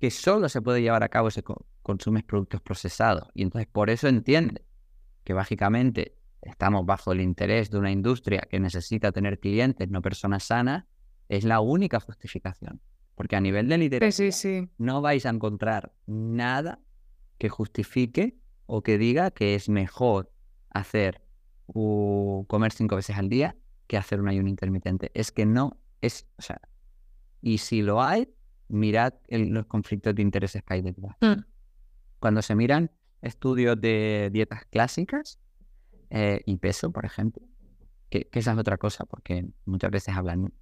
que 0.00 0.10
solo 0.10 0.48
se 0.48 0.62
puede 0.62 0.80
llevar 0.80 1.02
a 1.02 1.08
cabo 1.08 1.30
si 1.30 1.42
consumes 1.82 2.24
productos 2.24 2.60
procesados. 2.60 3.28
Y 3.34 3.42
entonces 3.42 3.68
por 3.70 3.90
eso 3.90 4.08
entiende 4.08 4.64
que 5.24 5.34
básicamente 5.34 6.17
estamos 6.42 6.86
bajo 6.86 7.12
el 7.12 7.20
interés 7.20 7.70
de 7.70 7.78
una 7.78 7.90
industria 7.90 8.46
que 8.50 8.60
necesita 8.60 9.12
tener 9.12 9.38
clientes, 9.40 9.88
no 9.88 10.02
personas 10.02 10.44
sanas, 10.44 10.84
es 11.28 11.44
la 11.44 11.60
única 11.60 12.00
justificación. 12.00 12.80
Porque 13.14 13.36
a 13.36 13.40
nivel 13.40 13.68
de 13.68 13.78
literatura 13.78 14.68
no 14.78 15.00
vais 15.00 15.26
a 15.26 15.30
encontrar 15.30 15.92
nada 16.06 16.80
que 17.38 17.48
justifique 17.48 18.36
o 18.66 18.82
que 18.82 18.98
diga 18.98 19.30
que 19.30 19.54
es 19.54 19.68
mejor 19.68 20.30
hacer 20.70 21.22
o 21.66 22.44
comer 22.48 22.72
cinco 22.72 22.96
veces 22.96 23.16
al 23.16 23.28
día 23.28 23.56
que 23.86 23.96
hacer 23.96 24.20
un 24.20 24.28
ayuno 24.28 24.48
intermitente. 24.48 25.10
Es 25.14 25.32
que 25.32 25.46
no 25.46 25.78
es, 26.00 26.28
o 26.38 26.42
sea, 26.42 26.60
y 27.40 27.58
si 27.58 27.82
lo 27.82 28.02
hay, 28.02 28.28
mirad 28.68 29.14
los 29.28 29.66
conflictos 29.66 30.14
de 30.14 30.22
intereses 30.22 30.62
que 30.62 30.74
hay 30.74 30.82
detrás. 30.82 31.16
Mm. 31.20 31.42
Cuando 32.20 32.42
se 32.42 32.54
miran 32.54 32.90
estudios 33.22 33.80
de 33.80 34.30
dietas 34.32 34.64
clásicas 34.66 35.40
eh, 36.10 36.42
y 36.46 36.56
peso, 36.56 36.90
por 36.90 37.04
ejemplo, 37.04 37.42
que, 38.10 38.28
esa 38.32 38.52
es 38.52 38.58
otra 38.58 38.78
cosa, 38.78 39.04
porque 39.04 39.46
muchas 39.64 39.90
veces 39.90 40.16
hablan, 40.16 40.52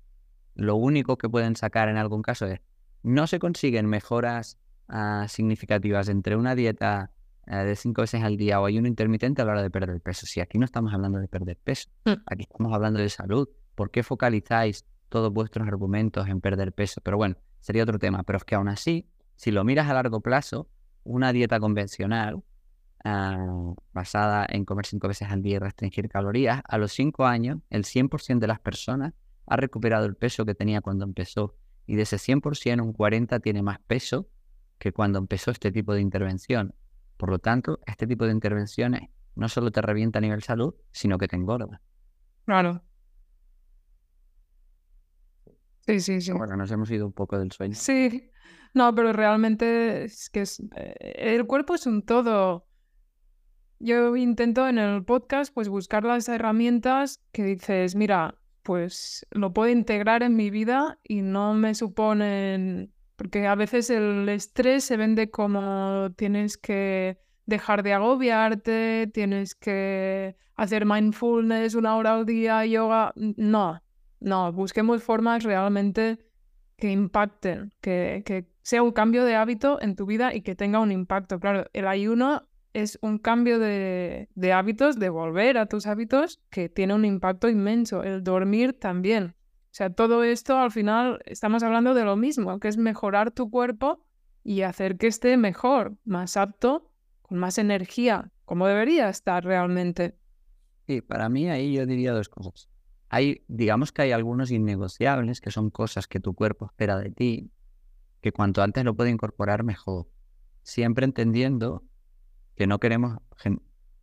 lo 0.54 0.76
único 0.76 1.16
que 1.18 1.28
pueden 1.28 1.56
sacar 1.56 1.88
en 1.88 1.96
algún 1.96 2.22
caso 2.22 2.46
es, 2.46 2.60
no 3.02 3.26
se 3.26 3.38
consiguen 3.38 3.86
mejoras 3.86 4.58
ah, 4.88 5.26
significativas 5.28 6.08
entre 6.08 6.36
una 6.36 6.54
dieta 6.54 7.12
eh, 7.46 7.56
de 7.56 7.76
cinco 7.76 8.02
veces 8.02 8.22
al 8.22 8.36
día 8.36 8.60
o 8.60 8.66
hay 8.66 8.78
un 8.78 8.86
intermitente 8.86 9.42
a 9.42 9.44
la 9.44 9.52
hora 9.52 9.62
de 9.62 9.70
perder 9.70 10.00
peso. 10.00 10.26
Si 10.26 10.40
aquí 10.40 10.58
no 10.58 10.64
estamos 10.64 10.92
hablando 10.92 11.18
de 11.20 11.28
perder 11.28 11.56
peso, 11.56 11.88
mm. 12.04 12.22
aquí 12.26 12.42
estamos 12.42 12.72
hablando 12.72 12.98
de 12.98 13.08
salud. 13.08 13.48
¿Por 13.76 13.90
qué 13.90 14.02
focalizáis 14.02 14.84
todos 15.08 15.32
vuestros 15.32 15.68
argumentos 15.68 16.26
en 16.28 16.40
perder 16.40 16.72
peso? 16.72 17.00
Pero 17.02 17.16
bueno, 17.16 17.36
sería 17.60 17.84
otro 17.84 17.98
tema. 17.98 18.24
Pero 18.24 18.38
es 18.38 18.44
que 18.44 18.56
aún 18.56 18.68
así, 18.68 19.08
si 19.36 19.52
lo 19.52 19.62
miras 19.62 19.88
a 19.88 19.94
largo 19.94 20.20
plazo, 20.20 20.68
una 21.04 21.32
dieta 21.32 21.60
convencional 21.60 22.42
ah, 23.04 23.74
basada 23.92 24.46
en 24.48 24.64
comer 24.64 24.86
cinco 24.86 25.08
veces 25.08 25.28
al 25.30 25.42
día 25.42 25.56
y 25.56 25.58
restringir 25.58 26.08
calorías, 26.08 26.62
a 26.66 26.78
los 26.78 26.92
cinco 26.92 27.26
años, 27.26 27.58
el 27.70 27.84
100% 27.84 28.38
de 28.38 28.46
las 28.46 28.60
personas 28.60 29.14
ha 29.46 29.56
recuperado 29.56 30.06
el 30.06 30.16
peso 30.16 30.44
que 30.44 30.54
tenía 30.54 30.80
cuando 30.80 31.04
empezó. 31.04 31.56
Y 31.86 31.96
de 31.96 32.02
ese 32.02 32.16
100%, 32.16 32.82
un 32.82 32.92
40% 32.92 33.42
tiene 33.42 33.62
más 33.62 33.78
peso 33.80 34.28
que 34.78 34.92
cuando 34.92 35.18
empezó 35.18 35.50
este 35.50 35.70
tipo 35.70 35.94
de 35.94 36.00
intervención. 36.00 36.74
Por 37.16 37.30
lo 37.30 37.38
tanto, 37.38 37.78
este 37.86 38.06
tipo 38.06 38.26
de 38.26 38.32
intervenciones 38.32 39.08
no 39.34 39.48
solo 39.48 39.70
te 39.70 39.82
revienta 39.82 40.18
a 40.18 40.22
nivel 40.22 40.42
salud, 40.42 40.74
sino 40.92 41.18
que 41.18 41.28
te 41.28 41.36
engorda. 41.36 41.80
Claro. 42.44 42.82
Sí, 45.86 46.00
sí, 46.00 46.20
sí. 46.20 46.32
Bueno, 46.32 46.56
nos 46.56 46.70
hemos 46.70 46.90
ido 46.90 47.06
un 47.06 47.12
poco 47.12 47.38
del 47.38 47.52
sueño. 47.52 47.74
Sí, 47.76 48.30
no, 48.74 48.94
pero 48.94 49.12
realmente 49.12 50.04
es 50.04 50.28
que 50.30 50.42
es, 50.42 50.60
eh, 50.74 50.94
el 51.16 51.46
cuerpo 51.46 51.74
es 51.74 51.86
un 51.86 52.02
todo. 52.02 52.65
Yo 53.78 54.16
intento 54.16 54.66
en 54.68 54.78
el 54.78 55.04
podcast 55.04 55.52
pues 55.52 55.68
buscar 55.68 56.04
las 56.04 56.28
herramientas 56.28 57.22
que 57.32 57.44
dices, 57.44 57.94
mira, 57.94 58.36
pues 58.62 59.26
lo 59.30 59.52
puedo 59.52 59.70
integrar 59.70 60.22
en 60.22 60.34
mi 60.34 60.50
vida 60.50 60.98
y 61.04 61.20
no 61.20 61.54
me 61.54 61.74
suponen, 61.74 62.92
porque 63.16 63.46
a 63.46 63.54
veces 63.54 63.90
el 63.90 64.28
estrés 64.28 64.84
se 64.84 64.96
vende 64.96 65.30
como 65.30 66.10
tienes 66.16 66.56
que 66.56 67.18
dejar 67.44 67.82
de 67.82 67.92
agobiarte, 67.92 69.10
tienes 69.12 69.54
que 69.54 70.36
hacer 70.56 70.86
mindfulness 70.86 71.74
una 71.74 71.96
hora 71.96 72.14
al 72.14 72.24
día, 72.24 72.64
yoga, 72.64 73.12
no, 73.14 73.82
no, 74.20 74.52
busquemos 74.52 75.02
formas 75.02 75.44
realmente 75.44 76.18
que 76.76 76.90
impacten, 76.90 77.72
que, 77.80 78.22
que, 78.24 78.48
sea 78.62 78.82
un 78.82 78.90
cambio 78.90 79.24
de 79.24 79.36
hábito 79.36 79.80
en 79.80 79.94
tu 79.94 80.06
vida 80.06 80.34
y 80.34 80.40
que 80.40 80.56
tenga 80.56 80.80
un 80.80 80.90
impacto. 80.90 81.38
Claro, 81.38 81.66
el 81.72 81.86
ayuno 81.86 82.48
es 82.82 82.98
un 83.02 83.18
cambio 83.18 83.58
de, 83.58 84.28
hábitos, 84.54 84.98
de 84.98 85.08
volver 85.08 85.58
a 85.58 85.66
tus 85.66 85.86
hábitos, 85.86 86.40
que 86.50 86.68
tiene 86.68 86.94
un 86.94 87.04
impacto 87.04 87.48
inmenso. 87.48 88.02
El 88.02 88.22
dormir 88.22 88.78
también. 88.78 89.34
O 89.36 89.76
sea, 89.76 89.90
todo 89.90 90.24
esto 90.24 90.58
al 90.58 90.70
final 90.70 91.20
estamos 91.26 91.62
hablando 91.62 91.94
de 91.94 92.04
lo 92.04 92.16
mismo, 92.16 92.58
que 92.60 92.68
es 92.68 92.76
mejorar 92.76 93.30
tu 93.30 93.50
cuerpo 93.50 94.04
y 94.42 94.62
hacer 94.62 94.96
que 94.96 95.06
esté 95.06 95.36
mejor, 95.36 95.96
más 96.04 96.36
apto, 96.36 96.90
con 97.22 97.38
más 97.38 97.58
energía, 97.58 98.30
como 98.44 98.66
debería 98.66 99.08
estar 99.08 99.44
realmente. 99.44 100.16
Sí, 100.86 101.00
para 101.00 101.28
mí 101.28 101.50
ahí 101.50 101.74
yo 101.74 101.84
diría 101.84 102.12
dos 102.12 102.28
cosas 102.28 102.68
hay, 103.08 103.44
digamos 103.48 103.92
que 103.92 104.02
hay 104.02 104.12
algunos 104.12 104.50
innegociables, 104.50 105.40
que 105.40 105.50
son 105.50 105.70
cosas 105.70 106.06
que 106.08 106.20
tu 106.20 106.34
cuerpo 106.34 106.66
espera 106.66 106.98
de 106.98 107.10
ti, 107.10 107.50
que 108.20 108.32
cuanto 108.32 108.62
antes 108.62 108.84
lo 108.84 108.96
puede 108.96 109.10
incorporar 109.10 109.64
mejor. 109.64 110.08
Siempre 110.62 111.04
entendiendo 111.04 111.84
que 112.56 112.66
no 112.66 112.80
queremos 112.80 113.18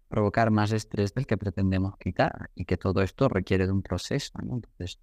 provocar 0.08 0.52
más 0.52 0.72
estrés 0.72 1.14
del 1.14 1.26
que 1.26 1.38
pretendemos 1.38 1.98
quitar 1.98 2.52
y 2.56 2.66
que 2.66 2.78
todo 2.78 3.02
esto 3.02 3.28
requiere 3.28 3.66
de 3.66 3.72
un 3.72 3.82
proceso. 3.82 4.32
Entonces, 4.42 5.00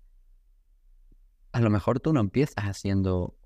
a 1.53 1.61
lo 1.61 1.71
mejor 1.71 2.01
tú 2.01 2.13
no 2.13 2.21
empiezas 2.21 2.65
haciendo 2.65 3.37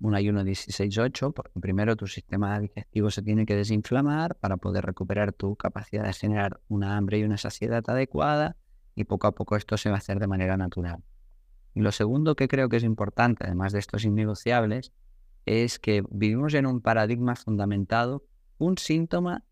un 0.00 0.14
ayuno 0.14 0.42
16-8, 0.42 1.32
porque 1.34 1.58
primero 1.60 1.96
tu 1.96 2.06
sistema 2.06 2.60
digestivo 2.60 3.10
se 3.10 3.22
tiene 3.22 3.44
que 3.44 3.56
desinflamar 3.56 4.36
para 4.36 4.56
poder 4.56 4.86
recuperar 4.86 5.32
tu 5.32 5.56
capacidad 5.56 6.04
de 6.04 6.12
generar 6.12 6.60
una 6.68 6.96
hambre 6.96 7.18
y 7.18 7.24
una 7.24 7.36
saciedad 7.36 7.82
adecuada 7.88 8.56
y 8.94 9.04
poco 9.04 9.26
a 9.26 9.34
poco 9.34 9.56
esto 9.56 9.76
se 9.76 9.90
va 9.90 9.96
a 9.96 9.98
hacer 9.98 10.20
de 10.20 10.28
manera 10.28 10.56
natural. 10.56 11.02
Y 11.74 11.80
lo 11.80 11.92
segundo 11.92 12.36
que 12.36 12.48
creo 12.48 12.68
que 12.68 12.76
es 12.76 12.84
importante, 12.84 13.44
además 13.44 13.72
de 13.72 13.80
estos 13.80 14.04
innegociables, 14.04 14.92
es 15.46 15.78
que 15.78 16.04
vivimos 16.10 16.54
en 16.54 16.66
un 16.66 16.80
paradigma 16.80 17.34
fundamentado, 17.34 18.24
un 18.58 18.78
síntoma, 18.78 19.44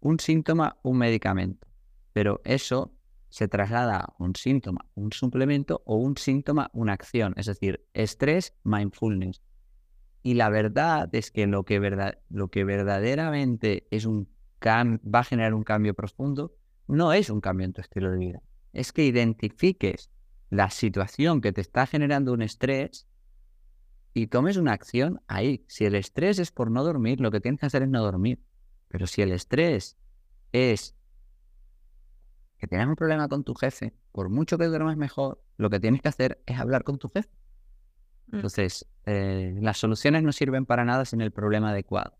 un 0.00 0.18
síntoma, 0.18 0.78
un 0.82 0.98
medicamento. 0.98 1.66
Pero 2.12 2.40
eso 2.44 2.94
se 3.28 3.46
traslada 3.46 4.00
a 4.00 4.14
un 4.18 4.34
síntoma, 4.34 4.86
un 4.94 5.12
suplemento 5.12 5.82
o 5.84 5.96
un 5.96 6.16
síntoma, 6.16 6.70
una 6.72 6.94
acción. 6.94 7.34
Es 7.36 7.46
decir, 7.46 7.86
estrés, 7.92 8.54
mindfulness. 8.64 9.42
Y 10.22 10.34
la 10.34 10.48
verdad 10.48 11.08
es 11.12 11.30
que 11.30 11.46
lo 11.46 11.64
que, 11.64 11.78
verdad, 11.78 12.18
lo 12.28 12.48
que 12.48 12.64
verdaderamente 12.64 13.86
es 13.90 14.04
un 14.04 14.28
va 14.66 15.20
a 15.20 15.24
generar 15.24 15.54
un 15.54 15.62
cambio 15.62 15.94
profundo 15.94 16.56
no 16.88 17.12
es 17.12 17.30
un 17.30 17.40
cambio 17.40 17.66
en 17.66 17.72
tu 17.72 17.80
estilo 17.80 18.10
de 18.10 18.18
vida. 18.18 18.42
Es 18.72 18.92
que 18.92 19.04
identifiques 19.04 20.10
la 20.50 20.70
situación 20.70 21.40
que 21.40 21.52
te 21.52 21.60
está 21.60 21.86
generando 21.86 22.32
un 22.32 22.42
estrés 22.42 23.06
y 24.18 24.26
tomes 24.26 24.56
una 24.56 24.72
acción 24.72 25.20
ahí. 25.28 25.64
Si 25.68 25.84
el 25.84 25.94
estrés 25.94 26.38
es 26.40 26.50
por 26.50 26.70
no 26.70 26.82
dormir, 26.82 27.20
lo 27.20 27.30
que 27.30 27.40
tienes 27.40 27.60
que 27.60 27.66
hacer 27.66 27.82
es 27.82 27.88
no 27.88 28.02
dormir. 28.02 28.42
Pero 28.88 29.06
si 29.06 29.22
el 29.22 29.30
estrés 29.30 29.96
es 30.52 30.96
que 32.58 32.66
tienes 32.66 32.88
un 32.88 32.96
problema 32.96 33.28
con 33.28 33.44
tu 33.44 33.54
jefe, 33.54 33.94
por 34.10 34.28
mucho 34.28 34.58
que 34.58 34.66
duermas 34.66 34.96
mejor, 34.96 35.40
lo 35.56 35.70
que 35.70 35.78
tienes 35.78 36.02
que 36.02 36.08
hacer 36.08 36.42
es 36.46 36.58
hablar 36.58 36.82
con 36.82 36.98
tu 36.98 37.08
jefe. 37.08 37.30
Mm. 38.26 38.36
Entonces, 38.36 38.88
eh, 39.06 39.56
las 39.60 39.78
soluciones 39.78 40.24
no 40.24 40.32
sirven 40.32 40.66
para 40.66 40.84
nada 40.84 41.04
sin 41.04 41.20
el 41.20 41.30
problema 41.30 41.70
adecuado. 41.70 42.18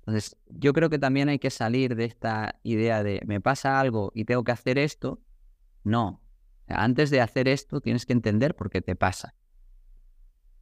Entonces, 0.00 0.36
yo 0.48 0.72
creo 0.72 0.90
que 0.90 0.98
también 0.98 1.28
hay 1.28 1.38
que 1.38 1.50
salir 1.50 1.94
de 1.94 2.06
esta 2.06 2.58
idea 2.64 3.04
de 3.04 3.22
me 3.26 3.40
pasa 3.40 3.78
algo 3.78 4.10
y 4.14 4.24
tengo 4.24 4.42
que 4.42 4.52
hacer 4.52 4.76
esto. 4.78 5.20
No. 5.84 6.20
Antes 6.66 7.10
de 7.10 7.20
hacer 7.20 7.46
esto, 7.46 7.80
tienes 7.80 8.06
que 8.06 8.12
entender 8.14 8.56
por 8.56 8.70
qué 8.70 8.82
te 8.82 8.96
pasa. 8.96 9.34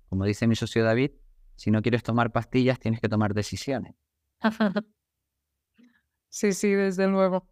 Como 0.09 0.24
dice 0.24 0.46
mi 0.46 0.57
socio 0.57 0.84
David, 0.84 1.12
si 1.57 1.70
no 1.70 1.82
quieres 1.82 2.02
tomar 2.02 2.32
pastillas, 2.32 2.78
tienes 2.78 3.00
que 3.00 3.09
tomar 3.09 3.34
decisiones. 3.34 3.94
sí, 6.28 6.52
sí, 6.52 6.70
desde 6.70 7.09
luego. 7.09 7.48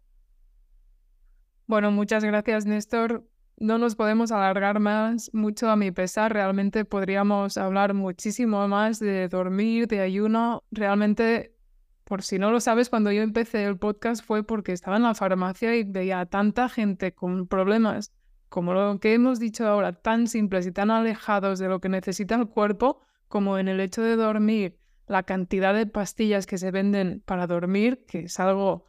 Bueno, 1.67 1.91
muchas 1.91 2.23
gracias, 2.23 2.65
Néstor. 2.65 3.27
No 3.57 3.77
nos 3.77 3.95
podemos 3.95 4.31
alargar 4.31 4.79
más, 4.79 5.31
mucho 5.33 5.69
a 5.69 5.75
mi 5.75 5.91
pesar. 5.91 6.33
Realmente 6.33 6.85
podríamos 6.85 7.57
hablar 7.57 7.93
muchísimo 7.93 8.67
más 8.67 8.99
de 8.99 9.27
dormir, 9.29 9.87
de 9.87 10.01
ayuno. 10.01 10.63
Realmente, 10.71 11.55
por 12.03 12.21
si 12.21 12.37
no 12.37 12.51
lo 12.51 12.59
sabes, 12.59 12.89
cuando 12.89 13.11
yo 13.11 13.21
empecé 13.21 13.63
el 13.63 13.77
podcast 13.77 14.23
fue 14.23 14.43
porque 14.43 14.73
estaba 14.73 14.97
en 14.97 15.03
la 15.03 15.15
farmacia 15.15 15.75
y 15.75 15.83
veía 15.83 16.19
a 16.19 16.25
tanta 16.25 16.69
gente 16.69 17.13
con 17.13 17.47
problemas 17.47 18.11
como 18.55 18.73
lo 18.73 19.01
que 19.01 19.13
hemos 19.13 19.37
dicho 19.37 19.67
ahora, 19.67 19.91
tan 19.91 20.27
simples 20.27 20.65
y 20.65 20.71
tan 20.71 20.89
alejados 20.89 21.59
de 21.59 21.67
lo 21.67 21.81
que 21.81 21.89
necesita 21.89 22.35
el 22.35 22.47
cuerpo, 22.47 23.01
como 23.27 23.57
en 23.57 23.67
el 23.67 23.81
hecho 23.81 24.01
de 24.01 24.15
dormir, 24.15 24.79
la 25.07 25.23
cantidad 25.23 25.73
de 25.73 25.85
pastillas 25.85 26.45
que 26.45 26.57
se 26.57 26.71
venden 26.71 27.21
para 27.25 27.47
dormir, 27.47 28.05
que 28.07 28.19
es 28.19 28.39
algo, 28.39 28.85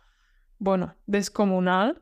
bueno, 0.61 0.95
descomunal. 1.07 2.01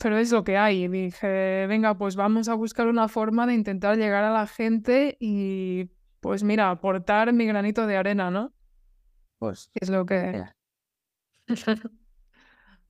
Pero 0.00 0.18
es 0.18 0.32
lo 0.32 0.42
que 0.42 0.58
hay. 0.58 0.86
Y 0.86 0.88
dije, 0.88 1.68
venga, 1.68 1.96
pues 1.96 2.16
vamos 2.16 2.48
a 2.48 2.54
buscar 2.54 2.88
una 2.88 3.06
forma 3.06 3.46
de 3.46 3.54
intentar 3.54 3.96
llegar 3.96 4.24
a 4.24 4.32
la 4.32 4.48
gente 4.48 5.16
y, 5.20 5.92
pues 6.18 6.42
mira, 6.42 6.72
aportar 6.72 7.32
mi 7.32 7.46
granito 7.46 7.86
de 7.86 7.96
arena, 7.96 8.32
¿no? 8.32 8.52
Pues. 9.38 9.70
Es 9.74 9.88
lo 9.88 10.04
que. 10.06 10.42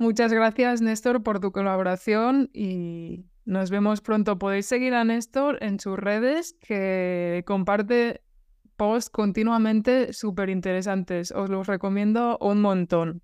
Muchas 0.00 0.32
gracias, 0.32 0.80
Néstor, 0.80 1.22
por 1.22 1.40
tu 1.40 1.52
colaboración 1.52 2.48
y 2.54 3.26
nos 3.44 3.70
vemos 3.70 4.00
pronto. 4.00 4.38
Podéis 4.38 4.64
seguir 4.64 4.94
a 4.94 5.04
Néstor 5.04 5.58
en 5.62 5.78
sus 5.78 5.98
redes, 5.98 6.54
que 6.58 7.44
comparte 7.46 8.22
posts 8.78 9.10
continuamente 9.10 10.14
súper 10.14 10.48
interesantes. 10.48 11.32
Os 11.32 11.50
los 11.50 11.66
recomiendo 11.66 12.38
un 12.40 12.62
montón. 12.62 13.20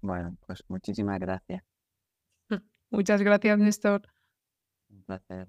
Bueno, 0.00 0.38
pues 0.46 0.64
muchísimas 0.68 1.18
gracias. 1.20 1.62
Muchas 2.90 3.20
gracias, 3.20 3.58
Néstor. 3.58 4.08
Un 4.88 5.02
placer. 5.02 5.48